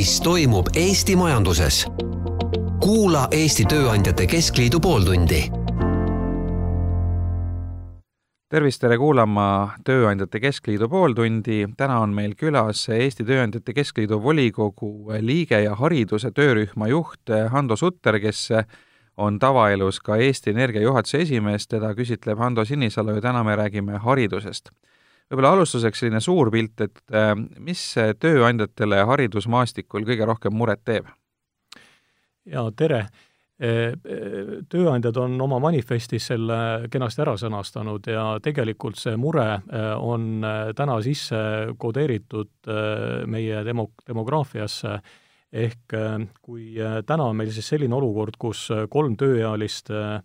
mis 0.00 0.20
toimub 0.20 0.66
Eesti 0.76 1.12
majanduses. 1.16 1.86
kuula 2.80 3.26
Eesti 3.30 3.64
Tööandjate 3.68 4.24
Keskliidu 4.26 4.80
pooltundi. 4.80 5.40
tervist, 8.48 8.80
tere 8.80 8.96
kuulama 8.98 9.74
Tööandjate 9.84 10.40
Keskliidu 10.40 10.88
pooltundi. 10.88 11.66
täna 11.76 11.98
on 12.00 12.14
meil 12.16 12.32
külas 12.34 12.88
Eesti 12.88 13.24
Tööandjate 13.24 13.74
Keskliidu 13.76 14.22
volikogu 14.22 15.12
liige 15.20 15.60
ja 15.60 15.74
hariduse 15.74 16.30
töörühma 16.30 16.88
juht 16.88 17.36
Hando 17.50 17.76
Sutter, 17.76 18.20
kes 18.20 18.48
on 19.16 19.38
tavaelus 19.38 20.00
ka 20.00 20.16
Eesti 20.16 20.50
Energia 20.50 20.82
juhatuse 20.82 21.18
esimees, 21.18 21.68
teda 21.68 21.92
küsitleb 21.94 22.38
Hando 22.38 22.64
Sinisalu 22.64 23.14
ja 23.14 23.20
täna 23.20 23.44
me 23.44 23.56
räägime 23.56 23.98
haridusest 23.98 24.70
võib-olla 25.30 25.54
alustuseks 25.54 26.02
selline 26.02 26.20
suur 26.22 26.50
pilt, 26.52 26.80
et 26.82 27.00
äh, 27.14 27.32
mis 27.62 27.82
tööandjatele 28.20 29.04
haridusmaastikul 29.08 30.06
kõige 30.08 30.28
rohkem 30.28 30.56
muret 30.56 30.82
teeb? 30.84 31.10
jaa, 32.50 32.70
tere! 32.76 33.04
Äh, 33.60 33.92
äh, 33.92 34.52
tööandjad 34.72 35.20
on 35.20 35.36
oma 35.44 35.60
manifestis 35.62 36.30
selle 36.32 36.88
kenasti 36.90 37.22
ära 37.22 37.36
sõnastanud 37.38 38.08
ja 38.08 38.24
tegelikult 38.42 38.98
see 38.98 39.18
mure 39.20 39.60
on 40.00 40.46
täna 40.76 40.96
sisse 41.04 41.40
kodeeritud 41.78 42.70
meie 43.28 43.60
demo-, 43.66 43.90
demograafiasse, 44.08 44.96
ehk 45.52 45.96
kui 46.40 46.72
täna 47.06 47.28
on 47.28 47.36
meil 47.36 47.52
siis 47.52 47.68
selline 47.74 47.94
olukord, 48.00 48.40
kus 48.40 48.64
kolm 48.88 49.18
tööealist 49.20 49.92
äh, 49.92 50.22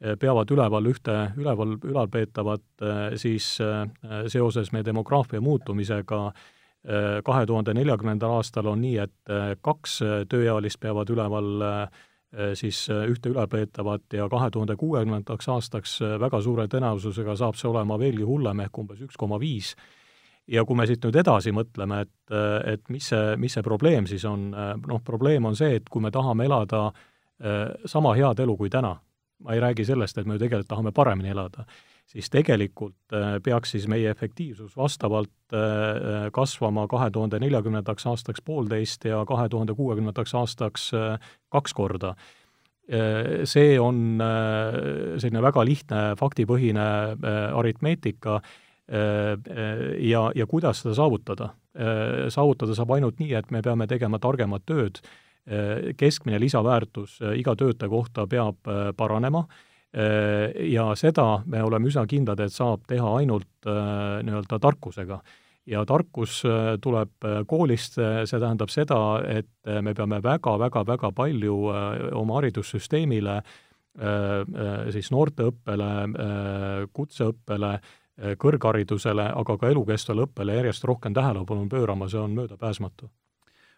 peavad 0.00 0.50
üleval 0.52 0.90
ühte 0.90 1.14
üleval, 1.36 1.76
ülalpeetavat, 1.84 2.64
eh, 2.82 3.16
siis 3.16 3.56
eh, 3.60 3.86
seoses 4.28 4.72
meie 4.72 4.84
demograafia 4.84 5.40
muutumisega 5.40 6.30
kahe 7.26 7.46
tuhande 7.50 7.72
neljakümnendal 7.74 8.36
aastal 8.36 8.68
on 8.70 8.78
nii, 8.78 8.98
et 9.02 9.30
kaks 9.66 9.96
tööealist 10.30 10.78
peavad 10.78 11.08
üleval 11.10 11.64
siis 12.54 12.84
ühte 12.94 13.32
ülalpeetavat 13.32 14.14
ja 14.14 14.28
kahe 14.30 14.52
tuhande 14.54 14.76
kuuekümnendaks 14.78 15.48
aastaks 15.50 15.96
väga 16.22 16.38
suure 16.44 16.68
tõenäosusega 16.70 17.34
saab 17.40 17.58
see 17.58 17.66
olema 17.72 17.98
veelgi 17.98 18.22
hullem, 18.28 18.62
ehk 18.62 18.78
umbes 18.78 19.02
üks 19.02 19.18
koma 19.18 19.40
viis. 19.42 19.74
ja 20.46 20.62
kui 20.64 20.78
me 20.78 20.86
siit 20.86 21.02
nüüd 21.02 21.18
edasi 21.24 21.50
mõtleme, 21.50 22.04
et, 22.06 22.36
et 22.70 22.86
mis 22.88 23.10
see, 23.10 23.34
mis 23.36 23.58
see 23.58 23.66
probleem 23.66 24.06
siis 24.06 24.22
on, 24.24 24.52
noh, 24.86 25.02
probleem 25.02 25.50
on 25.50 25.58
see, 25.58 25.80
et 25.80 25.90
kui 25.90 26.00
me 26.00 26.14
tahame 26.14 26.46
elada 26.46 26.92
sama 27.84 28.14
head 28.14 28.46
elu 28.46 28.56
kui 28.56 28.70
täna 28.70 28.94
ma 29.44 29.54
ei 29.54 29.60
räägi 29.60 29.84
sellest, 29.84 30.18
et 30.18 30.26
me 30.26 30.36
ju 30.36 30.44
tegelikult 30.44 30.70
tahame 30.70 30.92
paremini 30.96 31.32
elada, 31.32 31.66
siis 32.10 32.30
tegelikult 32.32 33.14
äh, 33.14 33.36
peaks 33.44 33.74
siis 33.74 33.86
meie 33.90 34.10
efektiivsus 34.10 34.76
vastavalt 34.78 35.32
äh, 35.52 35.60
äh, 35.60 36.26
kasvama 36.32 36.86
kahe 36.90 37.10
tuhande 37.10 37.40
neljakümnendaks 37.42 38.06
aastaks 38.12 38.44
poolteist 38.46 39.04
ja 39.08 39.24
kahe 39.28 39.48
tuhande 39.52 39.74
kuuekümnendaks 39.74 40.34
aastaks 40.34 40.90
kaks 41.52 41.74
korda. 41.74 42.16
See 43.50 43.80
on 43.82 44.20
selline 45.18 45.40
väga 45.42 45.64
lihtne 45.66 46.02
faktipõhine 46.20 46.84
aritmeetika 47.58 48.36
ja, 50.06 50.20
ja 50.30 50.46
kuidas 50.46 50.84
seda 50.84 50.94
saavutada? 50.94 51.48
Saavutada 52.30 52.76
saab 52.78 52.92
ainult 52.94 53.18
nii, 53.18 53.32
et 53.34 53.50
me 53.50 53.58
peame 53.66 53.88
tegema 53.90 54.20
targemat 54.22 54.62
tööd 54.70 55.02
keskmine 55.96 56.40
lisaväärtus 56.40 57.20
äh, 57.22 57.38
iga 57.38 57.54
töötaja 57.56 57.90
kohta 57.90 58.26
peab 58.26 58.66
äh, 58.66 58.90
paranema 58.96 59.44
äh, 59.46 60.50
ja 60.72 60.90
seda 60.98 61.42
me 61.46 61.62
oleme 61.62 61.90
üsna 61.90 62.06
kindlad, 62.10 62.40
et 62.42 62.52
saab 62.52 62.86
teha 62.88 63.16
ainult 63.20 63.46
nii-öelda 63.66 64.58
tarkusega. 64.62 65.20
ja 65.66 65.84
tarkus 65.86 66.42
tuleb 66.80 67.26
koolist, 67.46 67.96
see 67.98 68.38
tähendab 68.38 68.70
seda, 68.70 68.98
et 69.26 69.48
me 69.82 69.94
peame 69.94 70.20
väga-väga-väga 70.22 71.10
palju 71.10 71.56
oma 72.14 72.36
haridussüsteemile, 72.38 73.40
siis 74.94 75.10
noorteõppele, 75.10 75.90
kutseõppele, 76.94 77.74
kõrgharidusele, 78.38 79.26
aga 79.42 79.58
ka 79.58 79.74
elukestvale 79.74 80.28
õppele 80.28 80.60
järjest 80.60 80.86
rohkem 80.86 81.14
tähelepanu 81.18 81.66
pöörama, 81.68 82.06
see 82.08 82.22
on 82.22 82.38
möödapääsmatu 82.38 83.10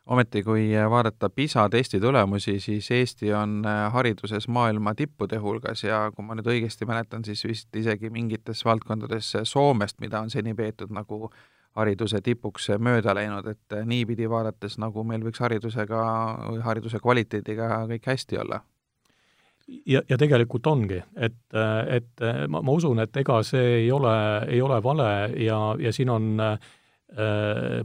ometi, 0.08 0.42
kui 0.42 0.70
vaadata 0.90 1.28
PISA 1.30 1.68
testi 1.68 2.00
tulemusi, 2.00 2.60
siis 2.60 2.90
Eesti 2.90 3.32
on 3.34 3.62
äh, 3.66 3.92
hariduses 3.92 4.48
maailma 4.48 4.94
tippude 4.94 5.38
hulgas 5.38 5.84
ja 5.84 6.08
kui 6.14 6.24
ma 6.24 6.36
nüüd 6.38 6.48
õigesti 6.48 6.88
mäletan, 6.88 7.24
siis 7.24 7.44
vist 7.44 7.76
isegi 7.76 8.10
mingites 8.10 8.64
valdkondades 8.64 9.34
Soomest, 9.44 9.98
mida 10.00 10.22
on 10.24 10.30
seni 10.30 10.54
peetud 10.56 10.94
nagu 10.94 11.28
hariduse 11.78 12.22
tipuks 12.24 12.70
mööda 12.80 13.14
läinud, 13.14 13.46
et 13.52 13.76
äh, 13.76 13.84
niipidi 13.86 14.30
vaadates 14.30 14.78
nagu 14.80 15.04
meil 15.04 15.26
võiks 15.26 15.44
haridusega 15.44 16.00
hariduse 16.64 17.00
kvaliteediga 17.04 17.84
kõik 17.92 18.12
hästi 18.14 18.42
olla. 18.44 18.62
Ja, 19.84 20.00
ja 20.08 20.16
tegelikult 20.16 20.64
ongi, 20.66 20.96
et, 21.20 21.36
et 21.92 22.22
ma, 22.48 22.62
ma 22.64 22.72
usun, 22.72 23.02
et 23.02 23.16
ega 23.20 23.42
see 23.44 23.82
ei 23.82 23.90
ole, 23.92 24.14
ei 24.48 24.62
ole 24.64 24.78
vale 24.80 25.10
ja, 25.44 25.58
ja 25.76 25.92
siin 25.92 26.08
on 26.08 26.30
äh, 26.40 26.54
Äh, 26.56 26.76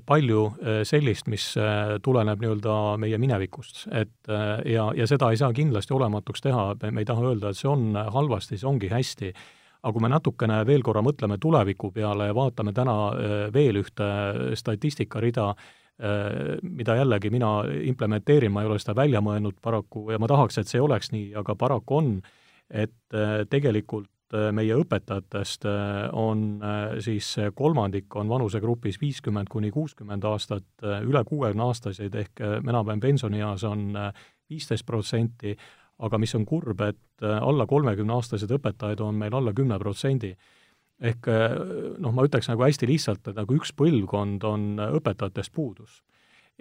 palju 0.06 0.41
äh, 0.59 0.81
sellist, 0.84 1.29
mis 1.31 1.53
äh, 1.56 1.95
tuleneb 2.03 2.41
nii-öelda 2.44 2.73
meie 3.00 3.17
minevikust, 3.22 3.85
et 3.95 4.31
ja, 4.67 4.89
ja 4.95 5.07
seda 5.07 5.31
ei 5.31 5.39
saa 5.39 5.53
kindlasti 5.56 5.95
olematuks 5.95 6.44
teha, 6.44 6.66
me 6.91 7.03
ei 7.03 7.07
taha 7.07 7.29
öelda, 7.29 7.51
et 7.51 7.59
see 7.59 7.69
on 7.72 7.94
halvasti, 7.95 8.59
see 8.59 8.67
ongi 8.67 8.91
hästi, 8.91 9.31
aga 9.84 9.94
kui 9.95 10.03
me 10.03 10.11
natukene 10.11 10.59
veel 10.67 10.84
korra 10.84 11.03
mõtleme 11.03 11.39
tuleviku 11.39 11.91
peale 11.95 12.29
ja 12.29 12.35
vaatame 12.35 12.75
täna 12.75 12.97
veel 13.51 13.81
ühte 13.81 14.06
statistikarida, 14.56 15.50
mida 16.63 16.95
jällegi 16.97 17.29
mina 17.31 17.50
implementeerin, 17.91 18.51
ma 18.51 18.63
ei 18.63 18.69
ole 18.72 18.79
seda 18.79 18.95
välja 18.95 19.19
mõelnud 19.23 19.59
paraku 19.61 20.07
ja 20.11 20.19
ma 20.19 20.28
tahaks, 20.31 20.57
et 20.59 20.72
see 20.72 20.81
oleks 20.81 21.11
nii, 21.11 21.34
aga 21.40 21.55
paraku 21.59 22.00
on, 22.00 22.16
et 22.72 22.95
tegelikult 23.51 24.07
Äh, 24.33 24.49
meie 24.55 24.73
õpetajatest 24.81 25.67
äh, 25.69 26.07
on 26.17 26.57
äh, 26.66 26.95
siis 27.05 27.27
kolmandik 27.53 28.16
on 28.17 28.31
vanusegrupis 28.31 28.97
viiskümmend 29.01 29.51
kuni 29.51 29.69
kuuskümmend 29.71 30.25
aastat, 30.25 30.66
üle 31.05 31.21
kuuekümne 31.27 31.67
aastaseid 31.67 32.16
ehk 32.17 32.41
enam-vähem 32.41 33.03
pensionieas 33.03 33.66
on 33.69 33.91
viisteist 34.49 34.88
protsenti, 34.89 35.53
aga 36.03 36.17
mis 36.17 36.33
on 36.33 36.47
kurb, 36.49 36.81
et 36.81 37.23
alla 37.23 37.67
kolmekümneaastaseid 37.69 38.55
õpetajaid 38.57 39.03
on 39.05 39.22
meil 39.22 39.38
alla 39.38 39.53
kümne 39.53 39.77
protsendi. 39.79 40.33
ehk 41.03 41.27
noh, 41.99 42.13
ma 42.13 42.25
ütleks 42.25 42.49
nagu 42.49 42.63
hästi 42.66 42.89
lihtsalt, 42.89 43.27
et 43.27 43.38
nagu 43.38 43.55
üks 43.59 43.73
põlvkond 43.77 44.43
on 44.49 44.66
õpetajatest 44.88 45.53
puudus 45.53 46.01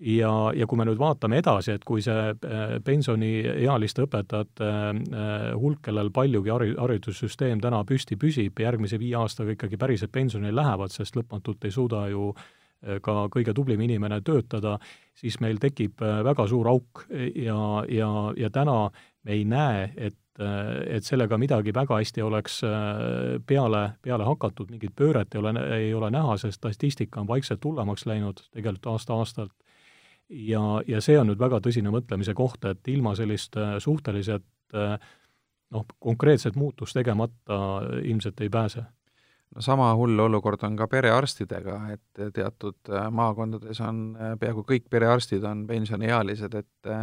ja, 0.03 0.31
ja 0.57 0.67
kui 0.67 0.79
me 0.79 0.87
nüüd 0.87 1.01
vaatame 1.01 1.39
edasi, 1.43 1.77
et 1.77 1.85
kui 1.87 2.03
see 2.05 2.33
äh, 2.33 2.75
pensioniealiste 2.85 4.07
õpetajate 4.07 4.71
äh, 4.71 5.45
hulk, 5.59 5.83
kellel 5.87 6.11
paljugi 6.15 6.53
hari-, 6.53 6.75
haridussüsteem 6.79 7.63
täna 7.63 7.83
püsti 7.89 8.19
püsib, 8.21 8.59
järgmise 8.65 8.99
viie 9.01 9.17
aastaga 9.21 9.55
ikkagi 9.55 9.79
päriselt 9.81 10.13
pensionile 10.15 10.55
lähevad, 10.57 10.95
sest 10.95 11.17
lõpmatult 11.19 11.69
ei 11.69 11.75
suuda 11.75 12.07
ju 12.13 12.33
äh, 12.33 12.99
ka 13.05 13.29
kõige 13.33 13.55
tublim 13.55 13.85
inimene 13.87 14.21
töötada, 14.27 14.79
siis 15.19 15.39
meil 15.45 15.63
tekib 15.63 16.03
väga 16.03 16.49
suur 16.51 16.67
auk. 16.73 17.07
Ja, 17.37 17.85
ja, 17.89 18.11
ja 18.37 18.51
täna 18.51 18.91
me 19.23 19.39
ei 19.39 19.47
näe, 19.47 19.93
et 19.97 20.19
et 20.33 21.05
sellega 21.05 21.37
midagi 21.37 21.75
väga 21.77 21.99
hästi 22.01 22.23
oleks 22.25 22.55
peale, 23.47 23.83
peale 24.03 24.25
hakatud, 24.25 24.71
mingit 24.73 24.95
pööret 24.97 25.35
ei 25.37 25.43
ole, 25.43 25.53
ei 25.77 25.91
ole 25.95 26.09
näha, 26.11 26.39
sest 26.41 26.57
statistika 26.57 27.21
on 27.21 27.29
vaikselt 27.29 27.63
hullemaks 27.69 28.07
läinud 28.09 28.41
tegelikult 28.49 28.89
aasta-aastalt 28.95 29.53
ja, 30.33 30.63
ja 30.89 31.01
see 31.05 31.19
on 31.21 31.31
nüüd 31.31 31.41
väga 31.41 31.61
tõsine 31.65 31.93
mõtlemise 31.93 32.35
koht, 32.37 32.65
et 32.69 32.89
ilma 32.93 33.15
sellist 33.19 33.57
äh, 33.61 33.77
suhteliselt 33.83 34.77
äh, 34.77 34.97
noh, 35.75 35.87
konkreetset 36.03 36.57
muutust 36.57 36.97
tegemata 36.97 37.59
ilmselt 38.03 38.41
ei 38.41 38.53
pääse 38.53 38.85
no 39.53 39.65
sama 39.65 39.91
hull 39.99 40.21
olukord 40.25 40.63
on 40.65 40.79
ka 40.79 40.89
perearstidega, 40.89 41.81
et 41.97 42.23
teatud 42.35 42.93
äh, 42.93 43.11
maakondades 43.13 43.83
on 43.85 44.17
peaaegu 44.41 44.65
kõik 44.69 44.89
perearstid 44.91 45.45
on 45.49 45.67
pensioniealised, 45.69 46.59
et 46.63 46.97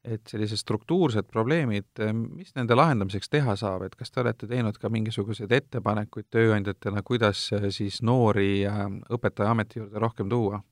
et 0.00 0.30
sellised 0.32 0.56
struktuursed 0.56 1.26
probleemid, 1.28 2.00
mis 2.16 2.54
nende 2.56 2.72
lahendamiseks 2.72 3.28
teha 3.28 3.52
saab, 3.60 3.82
et 3.84 3.92
kas 4.00 4.08
te 4.08 4.22
olete 4.22 4.46
teinud 4.48 4.78
ka 4.80 4.88
mingisuguseid 4.88 5.52
ettepanekuid 5.52 6.30
tööandjatena, 6.32 7.02
kuidas 7.04 7.42
siis 7.76 7.98
noori 8.00 8.64
õpetajaameti 9.12 9.82
juurde 9.82 10.00
rohkem 10.00 10.32
tuua? 10.32 10.62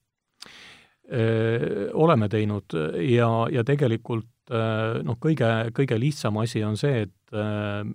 Oleme 1.08 2.28
teinud 2.28 2.74
ja, 3.00 3.28
ja 3.48 3.62
tegelikult 3.64 4.52
noh, 5.04 5.16
kõige, 5.20 5.48
kõige 5.76 5.96
lihtsam 6.00 6.36
asi 6.42 6.60
on 6.64 6.76
see, 6.76 7.06
et, 7.06 7.38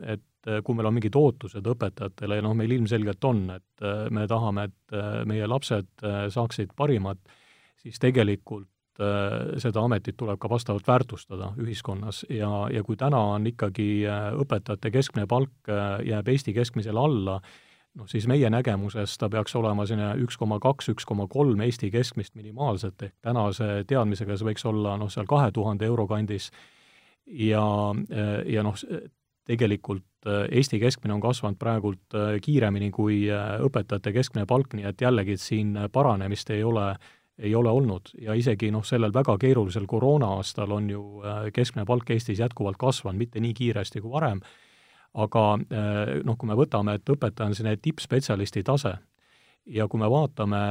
et 0.09 0.51
kui 0.65 0.75
meil 0.75 0.89
on 0.89 0.95
mingid 0.97 1.15
ootused 1.17 1.65
õpetajatele 1.75 2.39
ja 2.39 2.45
noh, 2.45 2.55
meil 2.57 2.73
ilmselgelt 2.73 3.25
on, 3.29 3.45
et 3.53 3.85
me 4.13 4.25
tahame, 4.29 4.67
et 4.69 4.97
meie 5.29 5.47
lapsed 5.49 6.05
saaksid 6.33 6.73
parimat, 6.77 7.21
siis 7.81 8.01
tegelikult 8.01 8.69
seda 8.93 9.81
ametit 9.81 10.17
tuleb 10.17 10.37
ka 10.41 10.49
vastavalt 10.51 10.85
väärtustada 10.87 11.51
ühiskonnas. 11.61 12.23
Ja, 12.29 12.67
ja 12.69 12.83
kui 12.85 12.97
täna 12.99 13.21
on 13.33 13.47
ikkagi 13.49 14.05
õpetajate 14.41 14.91
keskmine 14.93 15.25
palk 15.29 15.71
jääb 16.05 16.29
Eesti 16.29 16.53
keskmisele 16.53 17.01
alla, 17.01 17.39
noh 17.99 18.09
siis 18.09 18.25
meie 18.29 18.49
nägemuses 18.49 19.17
ta 19.21 19.29
peaks 19.29 19.55
olema 19.59 19.85
selline 19.89 20.13
üks 20.23 20.37
koma 20.39 20.59
kaks, 20.63 20.89
üks 20.93 21.05
koma 21.09 21.27
kolm 21.31 21.61
Eesti 21.65 21.91
keskmist 21.93 22.35
minimaalselt, 22.39 23.01
ehk 23.05 23.15
tänase 23.21 23.83
teadmisega 23.89 24.37
see 24.37 24.49
võiks 24.49 24.65
olla 24.69 24.95
noh, 24.97 25.11
seal 25.13 25.29
kahe 25.29 25.51
tuhande 25.53 25.85
euro 25.89 26.07
kandis. 26.09 26.49
Ja, 27.23 27.63
ja 28.49 28.63
noh, 28.65 28.75
tegelikult 29.47 30.27
Eesti 30.27 30.79
keskmine 30.79 31.13
on 31.15 31.21
kasvanud 31.23 31.59
praegult 31.59 32.15
kiiremini 32.43 32.89
kui 32.91 33.25
õpetajate 33.29 34.11
keskmine 34.15 34.47
palk, 34.49 34.73
nii 34.75 34.89
et 34.89 35.03
jällegi, 35.03 35.37
et 35.37 35.43
siin 35.43 35.77
paranemist 35.91 36.49
ei 36.55 36.63
ole, 36.63 36.89
ei 37.37 37.53
ole 37.55 37.71
olnud. 37.71 38.11
Ja 38.19 38.35
isegi 38.35 38.71
noh, 38.71 38.83
sellel 38.87 39.13
väga 39.15 39.37
keerulisel 39.39 39.87
koroona-aastal 39.87 40.75
on 40.75 40.89
ju 40.91 41.05
keskmine 41.55 41.85
palk 41.87 42.11
Eestis 42.15 42.41
jätkuvalt 42.43 42.79
kasvanud, 42.81 43.21
mitte 43.21 43.43
nii 43.43 43.53
kiiresti 43.61 44.01
kui 44.01 44.11
varem 44.11 44.41
aga 45.13 45.47
eh, 45.69 46.19
noh, 46.25 46.37
kui 46.37 46.49
me 46.49 46.57
võtame, 46.57 46.97
et 46.97 47.09
õpetaja 47.09 47.49
on 47.49 47.57
selline 47.57 47.77
tippspetsialisti 47.81 48.63
tase 48.65 48.95
ja 49.65 49.87
kui 49.87 49.99
me 50.01 50.09
vaatame 50.11 50.61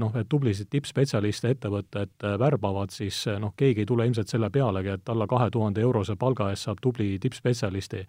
noh, 0.00 0.14
et 0.18 0.28
tublisid 0.28 0.70
tippspetsialiste 0.70 1.52
ettevõtted 1.54 2.24
värbavad, 2.40 2.90
siis 2.90 3.22
noh, 3.40 3.52
keegi 3.56 3.84
ei 3.84 3.88
tule 3.88 4.06
ilmselt 4.08 4.32
selle 4.32 4.50
pealegi, 4.50 4.96
et 4.96 5.12
alla 5.12 5.28
kahe 5.30 5.50
tuhande 5.54 5.84
eurose 5.84 6.16
palga 6.18 6.50
eest 6.50 6.66
saab 6.66 6.82
tubli 6.82 7.18
tippspetsialisti. 7.22 8.06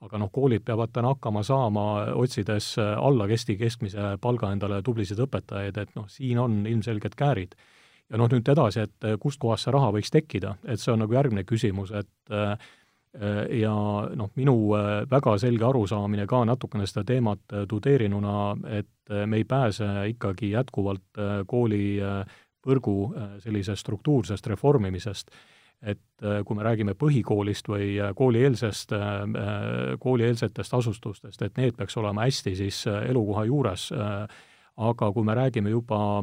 aga 0.00 0.18
noh, 0.18 0.30
koolid 0.30 0.62
peavad 0.62 0.92
täna 0.94 1.08
hakkama 1.10 1.42
saama, 1.42 1.84
otsides 2.14 2.76
alla 2.78 3.26
Eesti 3.26 3.56
keskmise 3.58 4.16
palga 4.20 4.52
endale 4.52 4.82
tublisid 4.82 5.18
õpetajaid, 5.18 5.76
et 5.76 5.96
noh, 5.96 6.06
siin 6.08 6.38
on 6.38 6.66
ilmselged 6.66 7.14
käärid. 7.14 7.54
ja 8.10 8.16
noh, 8.16 8.28
nüüd 8.30 8.48
edasi, 8.48 8.80
et 8.80 9.20
kustkohast 9.20 9.64
see 9.64 9.72
raha 9.72 9.90
võiks 9.92 10.10
tekkida, 10.10 10.56
et 10.64 10.80
see 10.80 10.92
on 10.92 11.02
nagu 11.02 11.12
järgmine 11.12 11.44
küsimus, 11.44 11.90
et 11.90 12.08
Äh, 12.30 12.58
ja 13.50 13.74
noh, 14.14 14.30
minu 14.38 14.54
äh, 14.76 15.02
väga 15.10 15.36
selge 15.42 15.66
arusaamine 15.66 16.26
ka 16.30 16.44
natukene 16.46 16.86
seda 16.86 17.04
teemat 17.08 17.52
äh, 17.52 17.66
tudeerinuna, 17.68 18.56
et 18.78 19.14
me 19.26 19.40
ei 19.40 19.44
pääse 19.48 19.86
ikkagi 20.10 20.50
jätkuvalt 20.50 21.16
koolivõrgu 21.48 22.96
sellisest 23.40 23.80
struktuursest 23.80 24.46
reformimisest. 24.46 25.30
et 25.82 26.26
kui 26.44 26.56
me 26.58 26.62
räägime 26.66 26.92
põhikoolist 26.98 27.68
või 27.70 27.94
koolieelsest, 28.14 28.92
koolieelsetest 30.02 30.74
asustustest, 30.74 31.42
et 31.42 31.56
need 31.56 31.76
peaks 31.78 31.96
olema 31.96 32.26
hästi 32.26 32.54
siis 32.56 32.82
elukoha 32.86 33.44
juures, 33.44 33.88
aga 34.76 35.12
kui 35.12 35.24
me 35.24 35.34
räägime 35.38 35.70
juba 35.70 36.20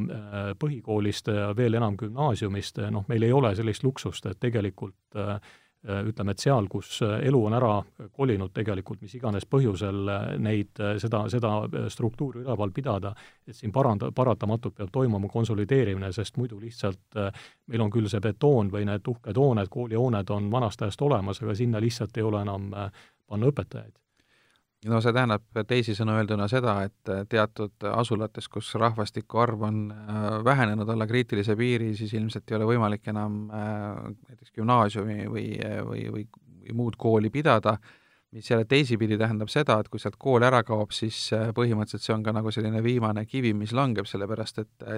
põhikoolist 0.60 1.32
ja 1.32 1.56
veel 1.56 1.74
enam 1.74 1.96
gümnaasiumist, 1.96 2.84
noh, 2.90 3.08
meil 3.08 3.22
ei 3.22 3.32
ole 3.32 3.54
sellist 3.56 3.82
luksust, 3.82 4.26
et 4.26 4.38
tegelikult 4.38 5.16
äh, 5.16 5.40
Äh, 5.40 5.65
ütleme, 5.86 6.34
et 6.34 6.42
seal, 6.42 6.68
kus 6.70 7.00
äh, 7.06 7.18
elu 7.28 7.40
on 7.48 7.56
ära 7.56 7.72
kolinud 8.16 8.52
tegelikult 8.54 9.02
mis 9.04 9.14
iganes 9.18 9.46
põhjusel 9.50 10.12
äh, 10.12 10.24
neid, 10.42 10.72
seda, 11.02 11.24
seda 11.32 11.52
struktuuri 11.92 12.42
üleval 12.44 12.72
pidada, 12.74 13.14
et 13.46 13.56
siin 13.56 13.74
paranda-, 13.74 14.10
paratamatult 14.14 14.76
peab 14.78 14.90
toimuma 14.92 15.30
konsolideerimine, 15.32 16.12
sest 16.12 16.40
muidu 16.40 16.58
lihtsalt 16.60 17.20
meil 17.70 17.84
on 17.84 17.92
küll 17.92 18.08
see 18.10 18.22
betoon 18.22 18.70
või 18.72 18.86
need 18.88 19.06
uhked 19.08 19.38
hooned, 19.38 19.70
koolihooned 19.72 20.32
on 20.34 20.50
vanast 20.52 20.82
ajast 20.82 21.02
olemas, 21.02 21.42
aga 21.42 21.54
sinna 21.54 21.82
lihtsalt 21.82 22.16
ei 22.16 22.26
ole 22.26 22.42
enam 22.46 22.72
panna 23.26 23.52
õpetajaid 23.52 23.94
no 24.90 25.00
see 25.02 25.12
tähendab 25.14 25.60
teisisõnu 25.68 26.16
öelduna 26.16 26.48
seda, 26.50 26.76
et 26.86 27.12
teatud 27.30 27.86
asulates, 27.92 28.48
kus 28.52 28.72
rahvastiku 28.78 29.42
arv 29.42 29.66
on 29.68 29.82
äh, 29.92 30.24
vähenenud 30.44 30.88
alla 30.92 31.06
kriitilise 31.08 31.56
piiri, 31.58 31.92
siis 31.98 32.14
ilmselt 32.16 32.50
ei 32.50 32.58
ole 32.58 32.70
võimalik 32.72 33.06
enam 33.12 33.46
äh, 33.50 33.92
näiteks 34.30 34.56
gümnaasiumi 34.56 35.28
või, 35.32 35.46
või, 35.60 36.02
või, 36.12 36.26
või 36.66 36.76
muud 36.76 36.98
kooli 36.98 37.30
pidada, 37.30 37.76
mis 38.34 38.50
jälle 38.50 38.66
teisipidi 38.68 39.16
tähendab 39.18 39.48
seda, 39.48 39.78
et 39.80 39.88
kui 39.88 40.02
sealt 40.02 40.18
kool 40.20 40.44
ära 40.44 40.62
kaob, 40.66 40.92
siis 40.94 41.20
äh, 41.34 41.52
põhimõtteliselt 41.56 42.06
see 42.06 42.16
on 42.16 42.26
ka 42.26 42.34
nagu 42.36 42.52
selline 42.54 42.82
viimane 42.84 43.24
kivi, 43.26 43.54
mis 43.56 43.74
langeb, 43.76 44.08
sellepärast 44.10 44.60
et 44.64 44.90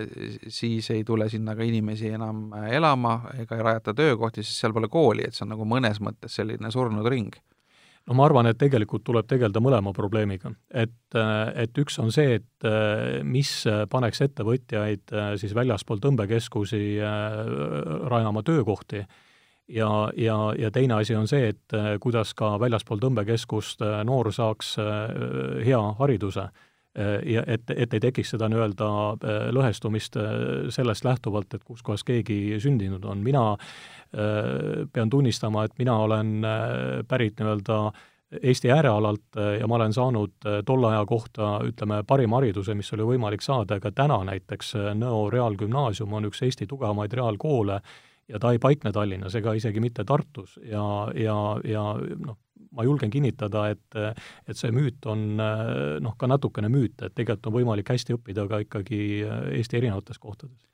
siis 0.53 0.91
ei 0.95 1.05
tule 1.07 1.29
sinna 1.31 1.55
ka 1.57 1.67
inimesi 1.67 2.11
enam 2.17 2.49
elama 2.73 3.21
ega 3.39 3.57
ei 3.57 3.69
rajata 3.71 3.95
töökohti, 3.95 4.45
sest 4.45 4.65
seal 4.65 4.77
pole 4.77 4.91
kooli, 4.93 5.29
et 5.29 5.37
see 5.37 5.47
on 5.47 5.55
nagu 5.57 5.69
mõnes 5.69 6.03
mõttes 6.03 6.41
selline 6.41 6.73
surnud 6.75 7.07
ring 7.09 7.37
no 8.09 8.17
ma 8.17 8.25
arvan, 8.25 8.49
et 8.49 8.59
tegelikult 8.61 9.05
tuleb 9.07 9.29
tegeleda 9.29 9.61
mõlema 9.61 9.93
probleemiga. 9.97 10.53
et, 10.73 11.17
et 11.55 11.79
üks 11.79 11.99
on 12.03 12.13
see, 12.15 12.41
et 12.41 12.69
mis 13.25 13.53
paneks 13.91 14.23
ettevõtjaid 14.25 15.15
siis 15.41 15.55
väljaspool 15.55 16.01
tõmbekeskusi 16.05 16.83
rajama 18.09 18.43
töökohti 18.43 19.05
ja, 19.69 19.91
ja, 20.17 20.39
ja 20.59 20.71
teine 20.73 21.01
asi 21.01 21.17
on 21.17 21.29
see, 21.29 21.53
et 21.53 21.77
kuidas 22.01 22.33
ka 22.39 22.57
väljaspool 22.61 23.03
tõmbekeskust 23.03 23.85
noor 24.09 24.33
saaks 24.33 24.77
hea 25.65 25.83
hariduse 26.01 26.49
ja 27.27 27.45
et, 27.47 27.71
et 27.71 27.95
ei 27.95 28.01
tekiks 28.03 28.35
seda 28.35 28.49
nii-öelda 28.51 28.89
lõhestumist 29.55 30.19
sellest 30.75 31.07
lähtuvalt, 31.07 31.55
et 31.55 31.65
kus 31.65 31.83
kohas 31.87 32.05
keegi 32.05 32.59
sündinud 32.63 33.05
on. 33.05 33.23
mina 33.23 33.45
pean 34.93 35.11
tunnistama, 35.11 35.65
et 35.65 35.75
mina 35.79 35.99
olen 36.05 36.39
pärit 37.09 37.39
nii-öelda 37.39 37.81
Eesti 38.43 38.69
äärealalt 38.71 39.39
ja 39.61 39.67
ma 39.67 39.79
olen 39.79 39.93
saanud 39.93 40.49
tolle 40.67 40.91
aja 40.91 41.05
kohta, 41.07 41.61
ütleme, 41.65 42.03
parima 42.07 42.37
hariduse, 42.37 42.75
mis 42.77 42.93
oli 42.93 43.07
võimalik 43.15 43.41
saada, 43.41 43.79
ka 43.81 43.93
täna 43.93 44.19
näiteks 44.29 44.75
Nõo 44.99 45.31
Reaalgümnaasium 45.33 46.13
on 46.13 46.29
üks 46.29 46.43
Eesti 46.45 46.67
tugevamaid 46.69 47.15
reaalkoole 47.17 47.81
ja 48.29 48.39
ta 48.39 48.53
ei 48.53 48.61
paikne 48.61 48.93
Tallinnas 48.93 49.35
ega 49.39 49.55
isegi 49.57 49.81
mitte 49.81 50.05
Tartus 50.05 50.59
ja, 50.61 50.85
ja, 51.17 51.39
ja 51.65 51.85
noh, 52.27 52.37
ma 52.79 52.87
julgen 52.87 53.13
kinnitada, 53.13 53.67
et 53.75 53.99
et 54.49 54.57
see 54.59 54.71
müüt 54.75 55.07
on 55.11 55.27
noh, 55.39 56.15
ka 56.19 56.31
natukene 56.31 56.71
müüt, 56.73 56.97
et 57.03 57.15
tegelikult 57.19 57.51
on 57.51 57.57
võimalik 57.59 57.93
hästi 57.93 58.17
õppida 58.17 58.47
ka 58.51 58.63
ikkagi 58.65 59.01
Eesti 59.59 59.81
erinevates 59.81 60.21
kohtades. 60.23 60.69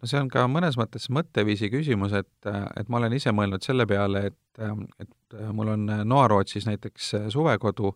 no 0.00 0.08
see 0.08 0.22
on 0.22 0.30
ka 0.32 0.46
mõnes 0.50 0.78
mõttes 0.80 1.10
mõtteviisi 1.12 1.70
küsimus, 1.72 2.16
et, 2.16 2.32
et 2.48 2.88
ma 2.88 3.02
olen 3.02 3.18
ise 3.18 3.34
mõelnud 3.36 3.64
selle 3.64 3.86
peale, 3.86 4.26
et, 4.32 4.64
et 5.04 5.38
mul 5.52 5.74
on 5.76 5.86
Noarootsis 6.08 6.66
näiteks 6.70 7.14
suvekodu 7.34 7.92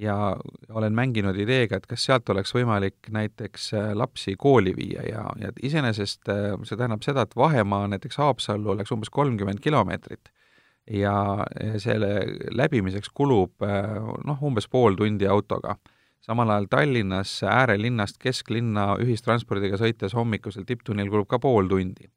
ja 0.00 0.36
olen 0.72 0.94
mänginud 0.96 1.36
ideega, 1.36 1.76
et 1.76 1.88
kas 1.90 2.06
sealt 2.06 2.30
oleks 2.32 2.54
võimalik 2.54 3.10
näiteks 3.12 3.72
lapsi 3.98 4.36
kooli 4.40 4.72
viia 4.76 5.02
ja, 5.04 5.24
ja 5.40 5.50
iseenesest 5.62 6.30
see 6.30 6.78
tähendab 6.78 7.04
seda, 7.04 7.26
et 7.26 7.36
vahemaa 7.36 7.90
näiteks 7.92 8.22
Haapsallu 8.22 8.72
oleks 8.72 8.94
umbes 8.94 9.12
kolmkümmend 9.12 9.60
kilomeetrit 9.60 10.32
ja 10.90 11.44
selle 11.78 12.14
läbimiseks 12.50 13.10
kulub 13.14 13.62
noh, 13.62 14.40
umbes 14.42 14.68
pool 14.68 14.96
tundi 14.98 15.26
autoga. 15.26 15.76
samal 16.22 16.50
ajal 16.50 16.66
Tallinnas 16.70 17.42
äärelinnast 17.42 18.18
kesklinna 18.22 18.96
ühistranspordiga 19.02 19.78
sõites 19.78 20.14
hommikusel 20.14 20.66
tipptunnil 20.66 21.10
kulub 21.10 21.28
ka 21.28 21.38
pool 21.38 21.68
tundi. 21.68 22.10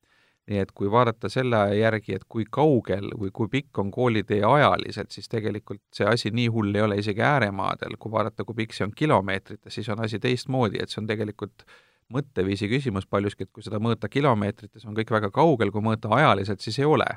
nii 0.46 0.60
et 0.62 0.72
kui 0.72 0.92
vaadata 0.92 1.30
selle 1.30 1.58
järgi, 1.74 2.14
et 2.16 2.24
kui 2.30 2.44
kaugel 2.52 3.10
või 3.18 3.32
kui 3.34 3.48
pikk 3.50 3.80
on 3.82 3.90
koolitee 3.92 4.44
ajaliselt, 4.46 5.10
siis 5.12 5.30
tegelikult 5.30 5.82
see 5.94 6.06
asi 6.06 6.30
nii 6.30 6.52
hull 6.54 6.76
ei 6.76 6.82
ole 6.82 6.98
isegi 7.02 7.22
ääremaadel, 7.22 7.98
kui 8.00 8.12
vaadata, 8.12 8.46
kui 8.46 8.54
pikk 8.56 8.74
see 8.74 8.86
on 8.86 8.94
kilomeetrites, 8.96 9.74
siis 9.74 9.90
on 9.90 10.04
asi 10.06 10.20
teistmoodi, 10.20 10.78
et 10.82 10.94
see 10.94 11.02
on 11.02 11.08
tegelikult 11.10 11.66
mõtteviisi 12.14 12.70
küsimus 12.70 13.10
paljuski, 13.10 13.48
et 13.48 13.52
kui 13.52 13.66
seda 13.66 13.82
mõõta 13.82 14.06
kilomeetrites, 14.10 14.86
on 14.86 14.94
kõik 14.94 15.16
väga 15.18 15.32
kaugel, 15.34 15.74
kui 15.74 15.82
mõõta 15.82 16.14
ajaliselt, 16.14 16.62
siis 16.62 16.78
ei 16.78 16.86
ole 16.86 17.10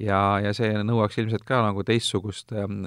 ja, 0.00 0.20
ja 0.42 0.52
see 0.56 0.72
nõuaks 0.86 1.18
ilmselt 1.20 1.44
ka 1.48 1.60
nagu 1.64 1.84
teistsugust 1.86 2.54
ähm, 2.56 2.84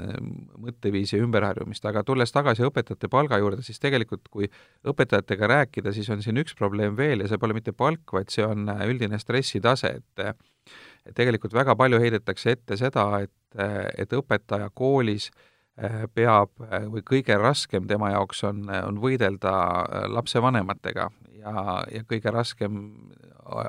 mõtteviisi 0.61 1.19
ümberharjumist, 1.21 1.85
aga 1.85 2.03
tulles 2.07 2.33
tagasi 2.33 2.65
õpetajate 2.67 3.09
palga 3.11 3.39
juurde, 3.41 3.61
siis 3.65 3.81
tegelikult 3.83 4.27
kui 4.33 4.49
õpetajatega 4.87 5.51
rääkida, 5.51 5.93
siis 5.95 6.09
on 6.13 6.23
siin 6.25 6.41
üks 6.41 6.57
probleem 6.57 6.97
veel 6.97 7.23
ja 7.23 7.29
see 7.29 7.41
pole 7.41 7.57
mitte 7.57 7.75
palk, 7.77 8.15
vaid 8.15 8.33
see 8.33 8.45
on 8.45 8.69
äh, 8.73 8.85
üldine 8.89 9.19
stressitase, 9.21 9.97
et 9.99 10.27
et 11.05 11.13
tegelikult 11.13 11.53
väga 11.53 11.75
palju 11.77 11.99
heidetakse 12.01 12.55
ette 12.55 12.77
seda, 12.79 13.03
et, 13.21 13.59
et 14.01 14.13
õpetaja 14.17 14.71
koolis 14.73 15.29
äh, 15.29 16.05
peab 16.13 16.49
äh, 16.65 16.87
või 16.89 17.03
kõige 17.05 17.37
raskem 17.37 17.85
tema 17.87 18.09
jaoks 18.15 18.41
on, 18.49 18.65
on 18.69 18.97
võidelda 19.01 19.53
lapsevanematega. 20.09 21.11
Ja, 21.45 21.83
ja 21.93 22.01
kõige 22.09 22.33
raskem 22.33 22.79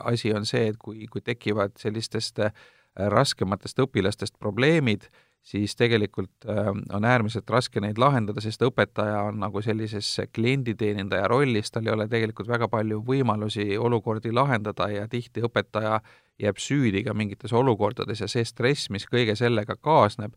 asi 0.09 0.33
on 0.33 0.47
see, 0.49 0.71
et 0.71 0.79
kui, 0.81 1.05
kui 1.13 1.21
tekivad 1.21 1.77
sellistest 1.77 2.41
äh, 2.41 2.55
raskematest 2.97 3.79
õpilastest 3.85 4.37
probleemid, 4.39 5.07
siis 5.47 5.77
tegelikult 5.77 6.49
äh, 6.49 6.71
on 6.95 7.05
äärmiselt 7.05 7.51
raske 7.51 7.81
neid 7.81 7.99
lahendada, 8.03 8.43
sest 8.43 8.63
õpetaja 8.67 9.21
on 9.29 9.39
nagu 9.45 9.63
sellises 9.63 10.09
klienditeenindaja 10.35 11.29
rollis, 11.31 11.71
tal 11.71 11.87
ei 11.87 11.95
ole 11.95 12.09
tegelikult 12.11 12.49
väga 12.51 12.69
palju 12.73 13.03
võimalusi 13.07 13.77
olukordi 13.79 14.33
lahendada 14.35 14.89
ja 14.91 15.07
tihti 15.09 15.45
õpetaja 15.47 16.01
jääb 16.43 16.59
süüdi 16.61 17.05
ka 17.07 17.15
mingites 17.15 17.55
olukordades 17.55 18.21
ja 18.21 18.29
see 18.29 18.45
stress, 18.45 18.91
mis 18.91 19.07
kõige 19.09 19.37
sellega 19.39 19.77
kaasneb, 19.77 20.35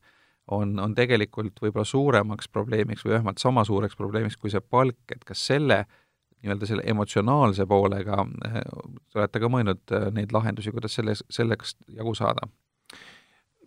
on, 0.51 0.77
on 0.79 0.93
tegelikult 0.97 1.57
võib-olla 1.61 1.85
suuremaks 1.85 2.49
probleemiks 2.49 3.05
või 3.05 3.17
vähemalt 3.17 3.41
sama 3.41 3.65
suureks 3.65 3.97
probleemiks 3.97 4.37
kui 4.37 4.53
see 4.53 4.61
palk, 4.61 5.01
et 5.13 5.25
kas 5.25 5.41
selle 5.51 5.83
nii-öelda 6.43 6.69
selle 6.69 6.85
emotsionaalse 6.87 7.65
poolega 7.69 8.23
eh, 8.47 8.63
olete 9.15 9.41
ka 9.43 9.51
mõelnud 9.51 9.93
eh, 9.95 10.09
neid 10.15 10.33
lahendusi, 10.35 10.73
kuidas 10.75 10.95
selles, 10.99 11.23
selleks 11.29 11.75
jagu 11.95 12.15
saada? 12.17 12.49